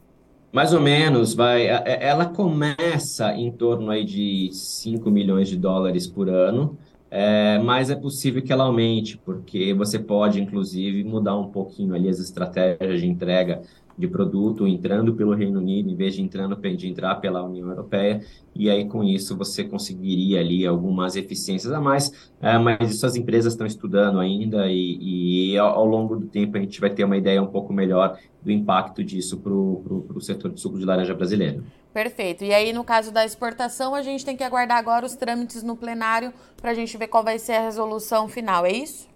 Mais 0.52 0.72
ou 0.72 0.80
menos, 0.80 1.34
vai. 1.34 1.66
Ela 1.66 2.26
começa 2.26 3.34
em 3.34 3.50
torno 3.50 3.90
aí 3.90 4.04
de 4.04 4.50
5 4.52 5.10
milhões 5.10 5.48
de 5.48 5.56
dólares 5.56 6.06
por 6.06 6.28
ano, 6.28 6.78
é, 7.10 7.58
mas 7.58 7.90
é 7.90 7.94
possível 7.94 8.42
que 8.42 8.52
ela 8.52 8.64
aumente, 8.64 9.16
porque 9.18 9.72
você 9.72 9.98
pode, 9.98 10.40
inclusive, 10.40 11.02
mudar 11.04 11.36
um 11.36 11.50
pouquinho 11.50 11.94
ali 11.94 12.08
as 12.08 12.18
estratégias 12.18 13.00
de 13.00 13.06
entrega 13.06 13.62
de 13.98 14.06
produto 14.06 14.66
entrando 14.66 15.14
pelo 15.14 15.34
Reino 15.34 15.58
Unido, 15.58 15.90
em 15.90 15.96
vez 15.96 16.14
de, 16.14 16.22
entrando, 16.22 16.54
de 16.56 16.88
entrar 16.88 17.16
pela 17.16 17.42
União 17.42 17.68
Europeia, 17.68 18.20
e 18.54 18.70
aí 18.70 18.84
com 18.86 19.02
isso 19.02 19.36
você 19.36 19.64
conseguiria 19.64 20.38
ali 20.38 20.64
algumas 20.64 21.16
eficiências 21.16 21.72
a 21.72 21.80
mais, 21.80 22.30
é, 22.40 22.56
mas 22.58 22.92
isso 22.92 23.04
as 23.04 23.16
empresas 23.16 23.54
estão 23.54 23.66
estudando 23.66 24.20
ainda, 24.20 24.70
e, 24.70 25.50
e 25.52 25.58
ao, 25.58 25.78
ao, 25.78 25.84
longo 25.84 26.14
do 26.14 26.26
tempo 26.26 26.56
a 26.56 26.60
gente 26.60 26.80
vai 26.80 26.90
ter 26.90 27.02
uma 27.02 27.16
ideia 27.16 27.42
um 27.42 27.48
pouco 27.48 27.72
melhor 27.72 28.16
do 28.40 28.52
impacto 28.52 29.02
disso 29.02 29.38
para 29.38 29.52
o 29.52 30.20
setor 30.20 30.52
de 30.52 30.60
suco 30.60 30.78
de 30.78 30.84
laranja 30.84 31.14
brasileiro. 31.14 31.64
Perfeito. 31.92 32.44
E 32.44 32.52
aí, 32.52 32.72
no 32.72 32.84
caso 32.84 33.10
da 33.10 33.24
exportação, 33.24 33.94
a 33.94 34.02
gente 34.02 34.24
tem 34.24 34.36
que 34.36 34.44
aguardar 34.44 34.78
agora 34.78 35.06
os 35.06 35.16
trâmites 35.16 35.62
no 35.62 35.76
plenário 35.76 36.32
para 36.56 36.70
a 36.70 36.74
gente 36.74 36.96
ver 36.96 37.08
qual 37.08 37.24
vai 37.24 37.38
ser 37.38 37.52
a 37.54 37.60
resolução 37.62 38.28
final, 38.28 38.64
é 38.66 38.72
isso? 38.72 39.08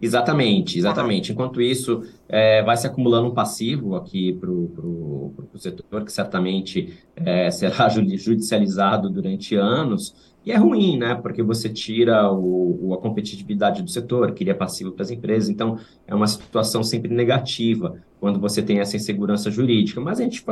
Exatamente, 0.00 0.78
exatamente. 0.78 1.32
Enquanto 1.32 1.60
isso, 1.60 2.04
é, 2.28 2.62
vai 2.62 2.76
se 2.76 2.86
acumulando 2.86 3.28
um 3.28 3.34
passivo 3.34 3.96
aqui 3.96 4.32
para 4.32 4.50
o 4.50 5.34
setor, 5.56 6.04
que 6.04 6.12
certamente 6.12 6.96
é, 7.16 7.50
será 7.50 7.88
judicializado 7.90 9.10
durante 9.10 9.56
anos, 9.56 10.14
e 10.46 10.52
é 10.52 10.56
ruim, 10.56 10.96
né? 10.96 11.16
Porque 11.16 11.42
você 11.42 11.68
tira 11.68 12.32
o, 12.32 12.94
a 12.94 12.98
competitividade 13.02 13.82
do 13.82 13.90
setor, 13.90 14.32
cria 14.32 14.54
passivo 14.54 14.92
para 14.92 15.02
as 15.02 15.10
empresas, 15.10 15.50
então 15.50 15.78
é 16.06 16.14
uma 16.14 16.26
situação 16.28 16.82
sempre 16.82 17.12
negativa 17.12 18.00
quando 18.20 18.38
você 18.38 18.62
tem 18.62 18.78
essa 18.78 18.96
insegurança 18.96 19.50
jurídica. 19.50 20.00
Mas 20.00 20.20
a 20.20 20.22
gente 20.22 20.42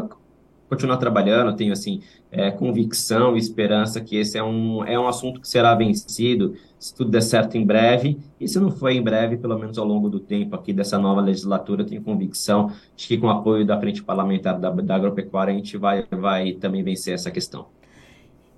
continuar 0.69 0.97
trabalhando, 0.97 1.57
tenho 1.57 1.73
assim 1.73 2.01
é, 2.31 2.51
convicção 2.51 3.37
e 3.37 3.39
esperança 3.39 4.01
que 4.01 4.17
esse 4.17 4.37
é 4.37 4.43
um, 4.43 4.85
é 4.85 4.99
um 4.99 5.07
assunto 5.07 5.41
que 5.41 5.49
será 5.49 5.75
vencido, 5.75 6.55
se 6.79 6.95
tudo 6.95 7.11
der 7.11 7.23
certo 7.23 7.57
em 7.57 7.65
breve, 7.65 8.19
e 8.41 8.47
se 8.47 8.59
não 8.59 8.71
for 8.71 8.91
em 8.91 9.03
breve, 9.03 9.37
pelo 9.37 9.59
menos 9.59 9.79
ao 9.79 9.87
longo 9.87 10.09
do 10.09 10.21
tempo 10.21 10.55
aqui 10.55 10.73
dessa 10.73 10.99
nova 10.99 11.21
legislatura, 11.21 11.85
tenho 11.85 12.03
convicção 12.03 12.71
de 12.97 13.07
que 13.07 13.17
com 13.17 13.27
o 13.27 13.31
apoio 13.31 13.65
da 13.65 13.79
Frente 13.79 14.03
Parlamentar 14.03 14.59
da, 14.59 14.71
da 14.71 14.95
Agropecuária 14.95 15.53
a 15.53 15.57
gente 15.57 15.77
vai, 15.77 16.07
vai 16.11 16.53
também 16.53 16.83
vencer 16.83 17.15
essa 17.15 17.31
questão. 17.31 17.67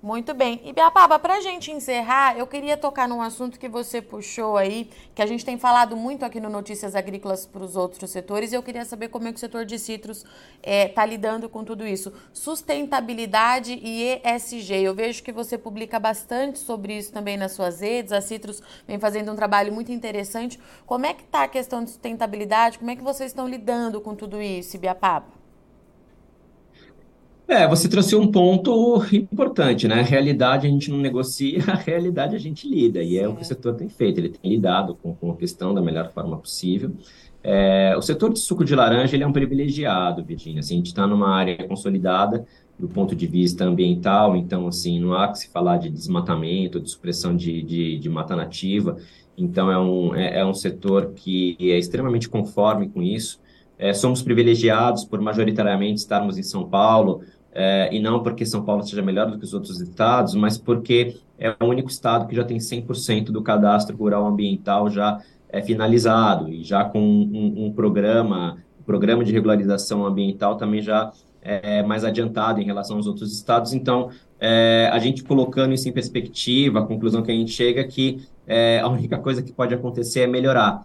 Muito 0.01 0.33
bem. 0.33 0.61
E 0.63 0.71
Biapaba, 0.71 1.19
para 1.19 1.35
a 1.35 1.41
gente 1.41 1.71
encerrar, 1.71 2.37
eu 2.37 2.47
queria 2.47 2.77
tocar 2.77 3.05
num 3.05 3.21
assunto 3.21 3.59
que 3.59 3.67
você 3.67 4.01
puxou 4.01 4.55
aí, 4.55 4.89
que 5.13 5.21
a 5.21 5.25
gente 5.25 5.43
tem 5.43 5.57
falado 5.57 5.97
muito 5.97 6.23
aqui 6.23 6.39
no 6.39 6.49
Notícias 6.49 6.95
Agrícolas 6.95 7.45
para 7.45 7.61
os 7.61 7.75
outros 7.75 8.09
setores, 8.09 8.53
e 8.53 8.55
eu 8.55 8.63
queria 8.63 8.85
saber 8.85 9.09
como 9.09 9.27
é 9.27 9.31
que 9.31 9.35
o 9.35 9.39
setor 9.39 9.65
de 9.65 9.77
citros 9.77 10.19
está 10.19 10.29
é, 10.63 10.87
tá 10.87 11.05
lidando 11.05 11.49
com 11.49 11.65
tudo 11.65 11.85
isso. 11.85 12.13
Sustentabilidade 12.31 13.73
e 13.73 14.21
ESG. 14.23 14.83
Eu 14.83 14.95
vejo 14.95 15.21
que 15.21 15.33
você 15.33 15.57
publica 15.57 15.99
bastante 15.99 16.59
sobre 16.59 16.97
isso 16.97 17.11
também 17.11 17.35
nas 17.35 17.51
suas 17.51 17.81
redes. 17.81 18.13
A 18.13 18.21
Citrus 18.21 18.63
vem 18.87 18.99
fazendo 18.99 19.33
um 19.33 19.35
trabalho 19.35 19.73
muito 19.73 19.91
interessante. 19.91 20.57
Como 20.85 21.05
é 21.05 21.13
que 21.13 21.23
está 21.23 21.43
a 21.43 21.47
questão 21.49 21.83
de 21.83 21.89
sustentabilidade? 21.89 22.79
Como 22.79 22.89
é 22.89 22.95
que 22.95 23.03
vocês 23.03 23.31
estão 23.31 23.49
lidando 23.49 23.99
com 23.99 24.15
tudo 24.15 24.41
isso, 24.41 24.77
Biapaba? 24.77 25.38
É, 27.49 27.67
você 27.67 27.89
trouxe 27.89 28.15
um 28.15 28.31
ponto 28.31 29.03
importante, 29.11 29.87
né? 29.87 30.01
A 30.01 30.03
realidade 30.03 30.67
a 30.67 30.69
gente 30.69 30.91
não 30.91 30.99
negocia, 30.99 31.63
a 31.67 31.73
realidade 31.73 32.35
a 32.35 32.39
gente 32.39 32.69
lida, 32.69 33.01
e 33.01 33.17
é 33.17 33.27
o 33.27 33.35
que 33.35 33.41
o 33.41 33.45
setor 33.45 33.73
tem 33.73 33.89
feito, 33.89 34.19
ele 34.19 34.29
tem 34.29 34.51
lidado 34.51 34.93
com, 34.93 35.15
com 35.15 35.31
a 35.31 35.35
questão 35.35 35.73
da 35.73 35.81
melhor 35.81 36.11
forma 36.11 36.37
possível. 36.37 36.91
É, 37.43 37.95
o 37.97 38.01
setor 38.03 38.31
de 38.31 38.37
suco 38.37 38.63
de 38.63 38.75
laranja 38.75 39.15
ele 39.15 39.23
é 39.23 39.27
um 39.27 39.31
privilegiado, 39.33 40.23
Virginia. 40.23 40.59
Assim, 40.59 40.75
a 40.75 40.77
gente 40.77 40.87
está 40.87 41.07
numa 41.07 41.29
área 41.35 41.67
consolidada 41.67 42.45
do 42.77 42.87
ponto 42.87 43.15
de 43.15 43.25
vista 43.25 43.65
ambiental, 43.65 44.35
então 44.35 44.67
assim 44.67 44.99
não 44.99 45.13
há 45.13 45.27
que 45.29 45.39
se 45.39 45.49
falar 45.49 45.77
de 45.77 45.89
desmatamento, 45.89 46.79
de 46.79 46.89
supressão 46.89 47.35
de, 47.35 47.63
de, 47.63 47.97
de 47.97 48.09
mata 48.09 48.35
nativa. 48.35 48.97
Então 49.35 49.71
é 49.71 49.77
um, 49.79 50.13
é, 50.13 50.39
é, 50.39 50.45
um 50.45 50.53
setor 50.53 51.13
que 51.15 51.57
é 51.59 51.79
extremamente 51.79 52.29
conforme 52.29 52.89
com 52.89 53.01
isso. 53.01 53.41
É, 53.77 53.93
somos 53.93 54.21
privilegiados 54.21 55.03
por 55.05 55.19
majoritariamente 55.21 55.99
estarmos 55.99 56.37
em 56.37 56.43
São 56.43 56.69
Paulo, 56.69 57.21
é, 57.51 57.89
e 57.91 57.99
não 57.99 58.21
porque 58.21 58.45
São 58.45 58.63
Paulo 58.63 58.83
seja 58.83 59.01
melhor 59.01 59.29
do 59.29 59.37
que 59.37 59.43
os 59.43 59.53
outros 59.53 59.79
estados, 59.81 60.35
mas 60.35 60.57
porque 60.57 61.17
é 61.37 61.55
o 61.59 61.65
único 61.65 61.89
estado 61.89 62.27
que 62.27 62.35
já 62.35 62.43
tem 62.43 62.57
100% 62.57 63.25
do 63.25 63.41
cadastro 63.41 63.95
rural 63.97 64.25
ambiental 64.25 64.89
já 64.89 65.19
é, 65.49 65.61
finalizado 65.61 66.49
e 66.49 66.63
já 66.63 66.83
com 66.85 66.99
um, 66.99 67.65
um 67.65 67.73
programa, 67.73 68.57
um 68.79 68.83
programa 68.83 69.23
de 69.23 69.31
regularização 69.31 70.05
ambiental 70.05 70.57
também 70.57 70.81
já 70.81 71.11
é, 71.41 71.81
mais 71.83 72.03
adiantado 72.03 72.61
em 72.61 72.65
relação 72.65 72.97
aos 72.97 73.07
outros 73.07 73.33
estados. 73.33 73.73
Então, 73.73 74.09
é, 74.39 74.89
a 74.91 74.99
gente 74.99 75.23
colocando 75.23 75.73
isso 75.73 75.87
em 75.87 75.91
perspectiva, 75.91 76.79
a 76.79 76.85
conclusão 76.85 77.23
que 77.23 77.31
a 77.31 77.35
gente 77.35 77.51
chega 77.51 77.81
é 77.81 77.83
que 77.85 78.27
é, 78.45 78.79
a 78.79 78.87
única 78.87 79.17
coisa 79.17 79.41
que 79.41 79.51
pode 79.51 79.73
acontecer 79.73 80.21
é 80.21 80.27
melhorar. 80.27 80.83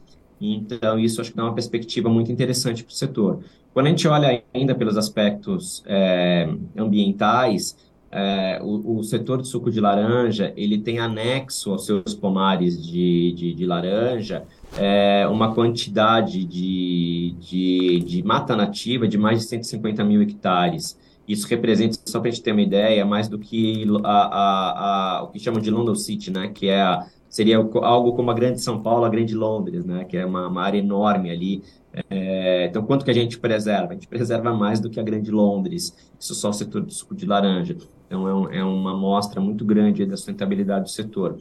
Então, 0.53 0.99
isso 0.99 1.21
acho 1.21 1.31
que 1.31 1.37
dá 1.37 1.45
uma 1.45 1.55
perspectiva 1.55 2.09
muito 2.09 2.31
interessante 2.31 2.85
para 2.85 2.93
o 2.93 2.95
setor. 2.95 3.41
Quando 3.73 3.87
a 3.87 3.91
gente 3.91 4.07
olha 4.07 4.43
ainda 4.53 4.75
pelos 4.75 4.97
aspectos 4.97 5.83
é, 5.87 6.49
ambientais, 6.77 7.77
é, 8.11 8.61
o, 8.63 8.99
o, 8.99 9.03
setor 9.03 9.43
de 9.43 9.49
suco 9.49 9.73
de 9.73 9.81
laranja, 9.81 10.53
ele 10.57 10.79
tem 10.79 11.01
anexo 11.01 11.73
aos 11.73 11.85
seus 11.85 12.15
pomares 12.15 12.81
de, 12.81 13.33
de, 13.33 13.53
de 13.55 13.67
laranja 13.67 14.45
é, 14.79 15.27
uma 15.27 15.53
quantidade 15.53 16.45
de, 16.45 17.35
de, 17.41 18.05
de 18.07 18.23
mata 18.23 18.55
nativa 18.55 19.09
de 19.09 19.19
mais 19.19 19.41
de 19.41 19.47
150 19.47 20.05
mil 20.05 20.23
hectares. 20.23 20.97
Isso 21.27 21.49
representa, 21.49 21.99
só 22.05 22.21
para 22.21 22.29
a 22.29 22.33
gente 22.33 22.43
ter 22.43 22.53
uma 22.53 22.63
ideia, 22.63 23.05
mais 23.05 23.29
do 23.29 23.39
que 23.39 23.85
a, 24.05 24.09
a, 24.09 25.19
a, 25.19 25.23
o 25.25 25.29
que 25.29 25.41
chamam 25.41 25.61
de 25.61 25.71
London 25.71 25.97
City, 25.97 26.31
né? 26.31 26.53
que 26.55 26.69
é 26.69 26.83
a, 26.83 27.07
seria 27.35 27.57
algo 27.57 28.12
como 28.12 28.31
a 28.31 28.35
Grande 28.35 28.61
São 28.61 28.81
Paulo, 28.81 29.05
a 29.05 29.09
Grande 29.09 29.35
Londres, 29.35 29.85
né? 29.85 30.05
que 30.05 30.17
é 30.17 30.25
uma, 30.25 30.47
uma 30.47 30.62
área 30.62 30.79
enorme 30.79 31.33
ali. 31.33 31.64
É, 32.09 32.67
então, 32.67 32.87
quanto 32.87 33.05
que 33.05 33.11
a 33.11 33.14
gente 33.14 33.41
preserva? 33.41 33.91
A 33.91 33.95
gente 33.95 34.07
preserva 34.07 34.55
mais 34.55 34.79
do 34.79 34.88
que 34.88 35.00
a 35.00 35.03
Grande 35.03 35.33
Londres, 35.33 35.97
isso 36.17 36.33
só 36.33 36.50
o 36.50 36.53
setor 36.53 36.83
do 36.83 36.93
suco 36.93 37.12
de 37.12 37.26
laranja. 37.26 37.76
Então, 38.07 38.29
é, 38.29 38.33
um, 38.33 38.49
é 38.53 38.64
uma 38.64 38.93
amostra 38.93 39.41
muito 39.41 39.64
grande 39.64 40.07
da 40.07 40.17
sustentabilidade 40.17 40.85
do 40.85 40.91
setor. 40.91 41.37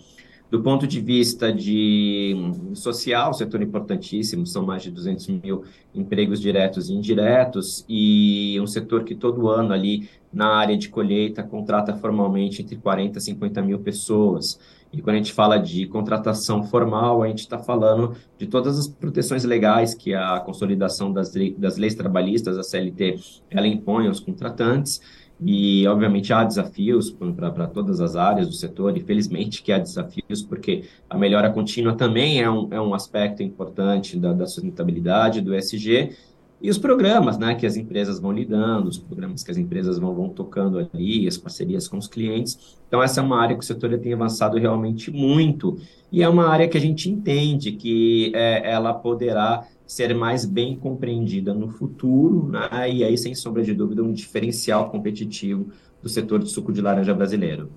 Do 0.54 0.62
ponto 0.62 0.86
de 0.86 1.02
vista 1.02 1.52
de 1.52 2.36
social, 2.76 3.34
setor 3.34 3.64
importantíssimo, 3.64 4.46
são 4.46 4.64
mais 4.64 4.84
de 4.84 4.92
200 4.92 5.28
mil 5.30 5.64
empregos 5.96 6.40
diretos 6.40 6.90
e 6.90 6.94
indiretos, 6.94 7.84
e 7.90 8.60
um 8.62 8.68
setor 8.68 9.04
que 9.04 9.16
todo 9.16 9.50
ano 9.50 9.74
ali 9.74 10.08
na 10.32 10.50
área 10.50 10.78
de 10.78 10.90
colheita 10.90 11.42
contrata 11.42 11.96
formalmente 11.96 12.62
entre 12.62 12.76
40 12.76 13.18
e 13.18 13.22
50 13.22 13.64
mil 13.64 13.80
pessoas. 13.80 14.60
E 14.94 15.02
quando 15.02 15.16
a 15.16 15.18
gente 15.18 15.34
fala 15.34 15.58
de 15.58 15.88
contratação 15.88 16.62
formal, 16.62 17.24
a 17.24 17.28
gente 17.28 17.40
está 17.40 17.58
falando 17.58 18.16
de 18.38 18.46
todas 18.46 18.78
as 18.78 18.88
proteções 18.88 19.44
legais 19.44 19.96
que 19.96 20.14
a 20.14 20.40
consolidação 20.40 21.12
das, 21.12 21.34
das 21.58 21.78
leis 21.78 21.96
trabalhistas, 21.96 22.60
a 22.60 22.64
CLT, 22.64 23.16
ela 23.50 23.66
impõe 23.66 24.06
aos 24.06 24.20
contratantes, 24.20 25.02
e, 25.46 25.86
obviamente, 25.88 26.32
há 26.32 26.44
desafios 26.44 27.12
para 27.12 27.68
todas 27.68 28.00
as 28.00 28.16
áreas 28.16 28.48
do 28.48 28.54
setor, 28.54 28.96
e 28.96 29.02
felizmente 29.02 29.62
que 29.62 29.74
há 29.74 29.78
desafios, 29.78 30.42
porque 30.42 30.86
a 31.10 31.18
melhora 31.18 31.50
contínua 31.50 31.94
também 31.94 32.42
é 32.42 32.50
um, 32.50 32.68
é 32.72 32.80
um 32.80 32.94
aspecto 32.94 33.44
importante 33.44 34.18
da, 34.18 34.32
da 34.32 34.46
sustentabilidade, 34.46 35.42
do 35.42 35.54
SG, 35.54 36.16
e 36.62 36.70
os 36.70 36.78
programas 36.78 37.38
né, 37.38 37.56
que 37.56 37.66
as 37.66 37.76
empresas 37.76 38.22
vão 38.22 38.32
lidando, 38.32 38.88
os 38.88 38.98
programas 38.98 39.44
que 39.44 39.52
as 39.52 39.58
empresas 39.58 40.00
vão, 40.00 40.16
vão 40.16 40.30
tocando 40.30 40.80
ali, 40.80 41.28
as 41.28 41.38
parcerias 41.38 41.90
com 41.90 41.98
os 41.98 42.08
clientes. 42.08 42.78
Então, 42.88 43.04
essa 43.04 43.20
é 43.20 43.24
uma 43.24 43.38
área 43.38 43.58
que 43.58 43.64
o 43.64 43.68
setor 43.68 43.98
tem 44.00 44.14
avançado 44.14 44.58
realmente 44.58 45.12
muito, 45.12 45.78
e 46.10 46.24
é 46.24 46.30
uma 46.30 46.48
área 46.48 46.70
que 46.70 46.78
a 46.78 46.82
gente 46.82 47.10
entende 47.10 47.74
que 47.74 48.32
é, 48.34 48.72
ela 48.72 48.94
poderá 48.94 49.68
ser 49.86 50.14
mais 50.16 50.46
bem 50.46 50.76
compreendida 50.76 51.54
no 51.54 51.70
futuro, 51.70 52.50
né? 52.50 52.90
e 52.92 53.04
aí, 53.04 53.18
sem 53.18 53.36
sombra 53.36 53.64
de 53.64 53.74
dúvida, 53.74 54.04
um 54.04 54.14
diferencial 54.14 54.90
competitivo 54.90 55.68
do 56.02 56.10
setor 56.10 56.40
de 56.40 56.50
suco 56.50 56.72
de 56.72 56.82
laranja 56.82 57.14
brasileiro. 57.14 57.70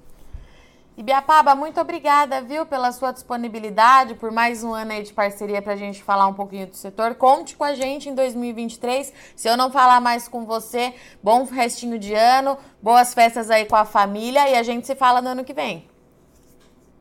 Ibiapaba, 0.98 1.54
muito 1.54 1.78
obrigada, 1.78 2.40
viu, 2.40 2.64
pela 2.64 2.90
sua 2.90 3.12
disponibilidade, 3.12 4.14
por 4.14 4.32
mais 4.32 4.64
um 4.64 4.72
ano 4.72 4.92
aí 4.92 5.02
de 5.02 5.12
parceria 5.12 5.60
para 5.60 5.74
a 5.74 5.76
gente 5.76 6.02
falar 6.02 6.26
um 6.26 6.32
pouquinho 6.32 6.68
do 6.68 6.74
setor. 6.74 7.14
Conte 7.16 7.54
com 7.54 7.64
a 7.64 7.74
gente 7.74 8.08
em 8.08 8.14
2023. 8.14 9.12
Se 9.36 9.46
eu 9.46 9.58
não 9.58 9.70
falar 9.70 10.00
mais 10.00 10.26
com 10.26 10.46
você, 10.46 10.94
bom 11.22 11.44
restinho 11.44 11.98
de 11.98 12.14
ano, 12.14 12.56
boas 12.82 13.12
festas 13.12 13.50
aí 13.50 13.66
com 13.66 13.76
a 13.76 13.84
família 13.84 14.48
e 14.48 14.54
a 14.54 14.62
gente 14.62 14.86
se 14.86 14.94
fala 14.94 15.20
no 15.20 15.28
ano 15.28 15.44
que 15.44 15.52
vem. 15.52 15.86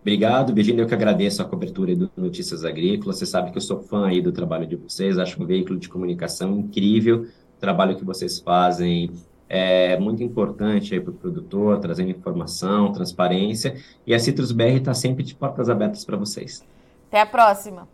Obrigado, 0.05 0.53
Virginia. 0.53 0.83
Eu 0.83 0.87
que 0.87 0.93
agradeço 0.93 1.41
a 1.41 1.45
cobertura 1.45 1.95
do 1.95 2.11
Notícias 2.15 2.63
Agrícolas. 2.63 3.17
Você 3.17 3.25
sabe 3.25 3.49
que 3.49 3.57
eu 3.57 3.61
sou 3.61 3.81
fã 3.81 4.05
aí 4.05 4.21
do 4.21 4.31
trabalho 4.31 4.67
de 4.67 4.75
vocês. 4.75 5.17
Acho 5.17 5.41
um 5.41 5.47
veículo 5.47 5.79
de 5.79 5.89
comunicação 5.89 6.59
incrível. 6.59 7.23
O 7.23 7.59
trabalho 7.59 7.95
que 7.95 8.05
vocês 8.05 8.39
fazem 8.39 9.09
é 9.49 9.97
muito 9.99 10.21
importante 10.21 10.93
aí 10.93 10.99
para 10.99 11.09
o 11.09 11.15
produtor, 11.15 11.79
trazendo 11.79 12.11
informação, 12.11 12.91
transparência. 12.91 13.77
E 14.05 14.13
a 14.13 14.19
Citrus 14.19 14.51
BR 14.51 14.77
está 14.77 14.93
sempre 14.93 15.23
de 15.23 15.33
portas 15.33 15.71
abertas 15.71 16.05
para 16.05 16.17
vocês. 16.17 16.63
Até 17.07 17.21
a 17.21 17.25
próxima. 17.25 17.87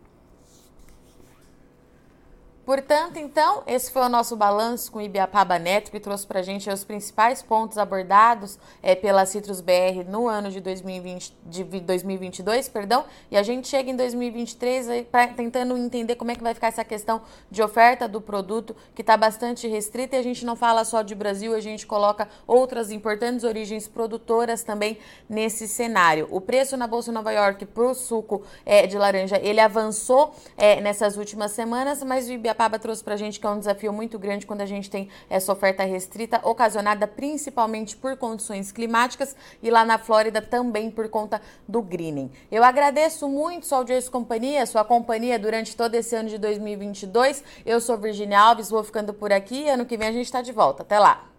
Portanto, 2.65 3.17
então, 3.17 3.63
esse 3.65 3.91
foi 3.91 4.03
o 4.03 4.09
nosso 4.09 4.35
balanço 4.35 4.91
com 4.91 4.99
o 4.99 5.01
Ibiapaba 5.01 5.57
Neto, 5.57 5.89
que 5.89 5.99
trouxe 5.99 6.27
para 6.27 6.41
a 6.41 6.43
gente 6.43 6.69
os 6.69 6.83
principais 6.83 7.41
pontos 7.41 7.75
abordados 7.77 8.59
é, 8.83 8.93
pela 8.93 9.25
Citrus 9.25 9.61
BR 9.61 10.07
no 10.07 10.27
ano 10.27 10.51
de, 10.51 10.61
2020, 10.61 11.33
de 11.43 11.63
2022, 11.63 12.69
perdão, 12.69 13.03
e 13.31 13.37
a 13.37 13.41
gente 13.41 13.67
chega 13.67 13.89
em 13.89 13.95
2023 13.95 14.89
aí, 14.89 15.07
tentando 15.35 15.75
entender 15.75 16.15
como 16.15 16.29
é 16.29 16.35
que 16.35 16.43
vai 16.43 16.53
ficar 16.53 16.67
essa 16.67 16.85
questão 16.85 17.23
de 17.49 17.63
oferta 17.63 18.07
do 18.07 18.21
produto, 18.21 18.75
que 18.93 19.01
está 19.01 19.17
bastante 19.17 19.67
restrita, 19.67 20.15
e 20.15 20.19
a 20.19 20.23
gente 20.23 20.45
não 20.45 20.55
fala 20.55 20.85
só 20.85 21.01
de 21.01 21.15
Brasil, 21.15 21.55
a 21.55 21.59
gente 21.59 21.87
coloca 21.87 22.29
outras 22.45 22.91
importantes 22.91 23.43
origens 23.43 23.87
produtoras 23.87 24.63
também 24.63 24.99
nesse 25.27 25.67
cenário. 25.67 26.27
O 26.29 26.39
preço 26.39 26.77
na 26.77 26.85
Bolsa 26.85 27.11
Nova 27.11 27.31
York 27.31 27.65
para 27.65 27.83
o 27.83 27.95
suco 27.95 28.43
é, 28.63 28.85
de 28.85 28.99
laranja, 28.99 29.39
ele 29.41 29.59
avançou 29.59 30.35
é, 30.55 30.79
nessas 30.79 31.17
últimas 31.17 31.51
semanas, 31.51 32.03
mas 32.03 32.27
o 32.27 32.31
Ibiapaba 32.31 32.50
Ibiapaba 32.51 32.77
trouxe 32.77 33.03
para 33.03 33.13
a 33.13 33.17
gente 33.17 33.39
que 33.39 33.45
é 33.45 33.49
um 33.49 33.59
desafio 33.59 33.93
muito 33.93 34.19
grande 34.19 34.45
quando 34.45 34.61
a 34.61 34.65
gente 34.65 34.89
tem 34.89 35.09
essa 35.29 35.51
oferta 35.51 35.83
restrita, 35.83 36.41
ocasionada 36.43 37.07
principalmente 37.07 37.95
por 37.95 38.17
condições 38.17 38.71
climáticas 38.71 39.35
e 39.63 39.69
lá 39.69 39.85
na 39.85 39.97
Flórida 39.97 40.41
também 40.41 40.91
por 40.91 41.07
conta 41.07 41.41
do 41.67 41.81
greening. 41.81 42.29
Eu 42.51 42.63
agradeço 42.63 43.27
muito 43.29 43.65
sua 43.65 43.79
audiência 43.79 44.09
e 44.09 44.11
companhia, 44.11 44.65
sua 44.65 44.83
companhia 44.83 45.39
durante 45.39 45.75
todo 45.75 45.95
esse 45.95 46.13
ano 46.15 46.29
de 46.29 46.37
2022. 46.37 47.43
Eu 47.65 47.79
sou 47.79 47.97
Virginia 47.97 48.39
Alves, 48.39 48.69
vou 48.69 48.83
ficando 48.83 49.13
por 49.13 49.31
aqui 49.31 49.69
ano 49.69 49.85
que 49.85 49.97
vem 49.97 50.09
a 50.09 50.11
gente 50.11 50.25
está 50.25 50.41
de 50.41 50.51
volta. 50.51 50.83
Até 50.83 50.99
lá! 50.99 51.30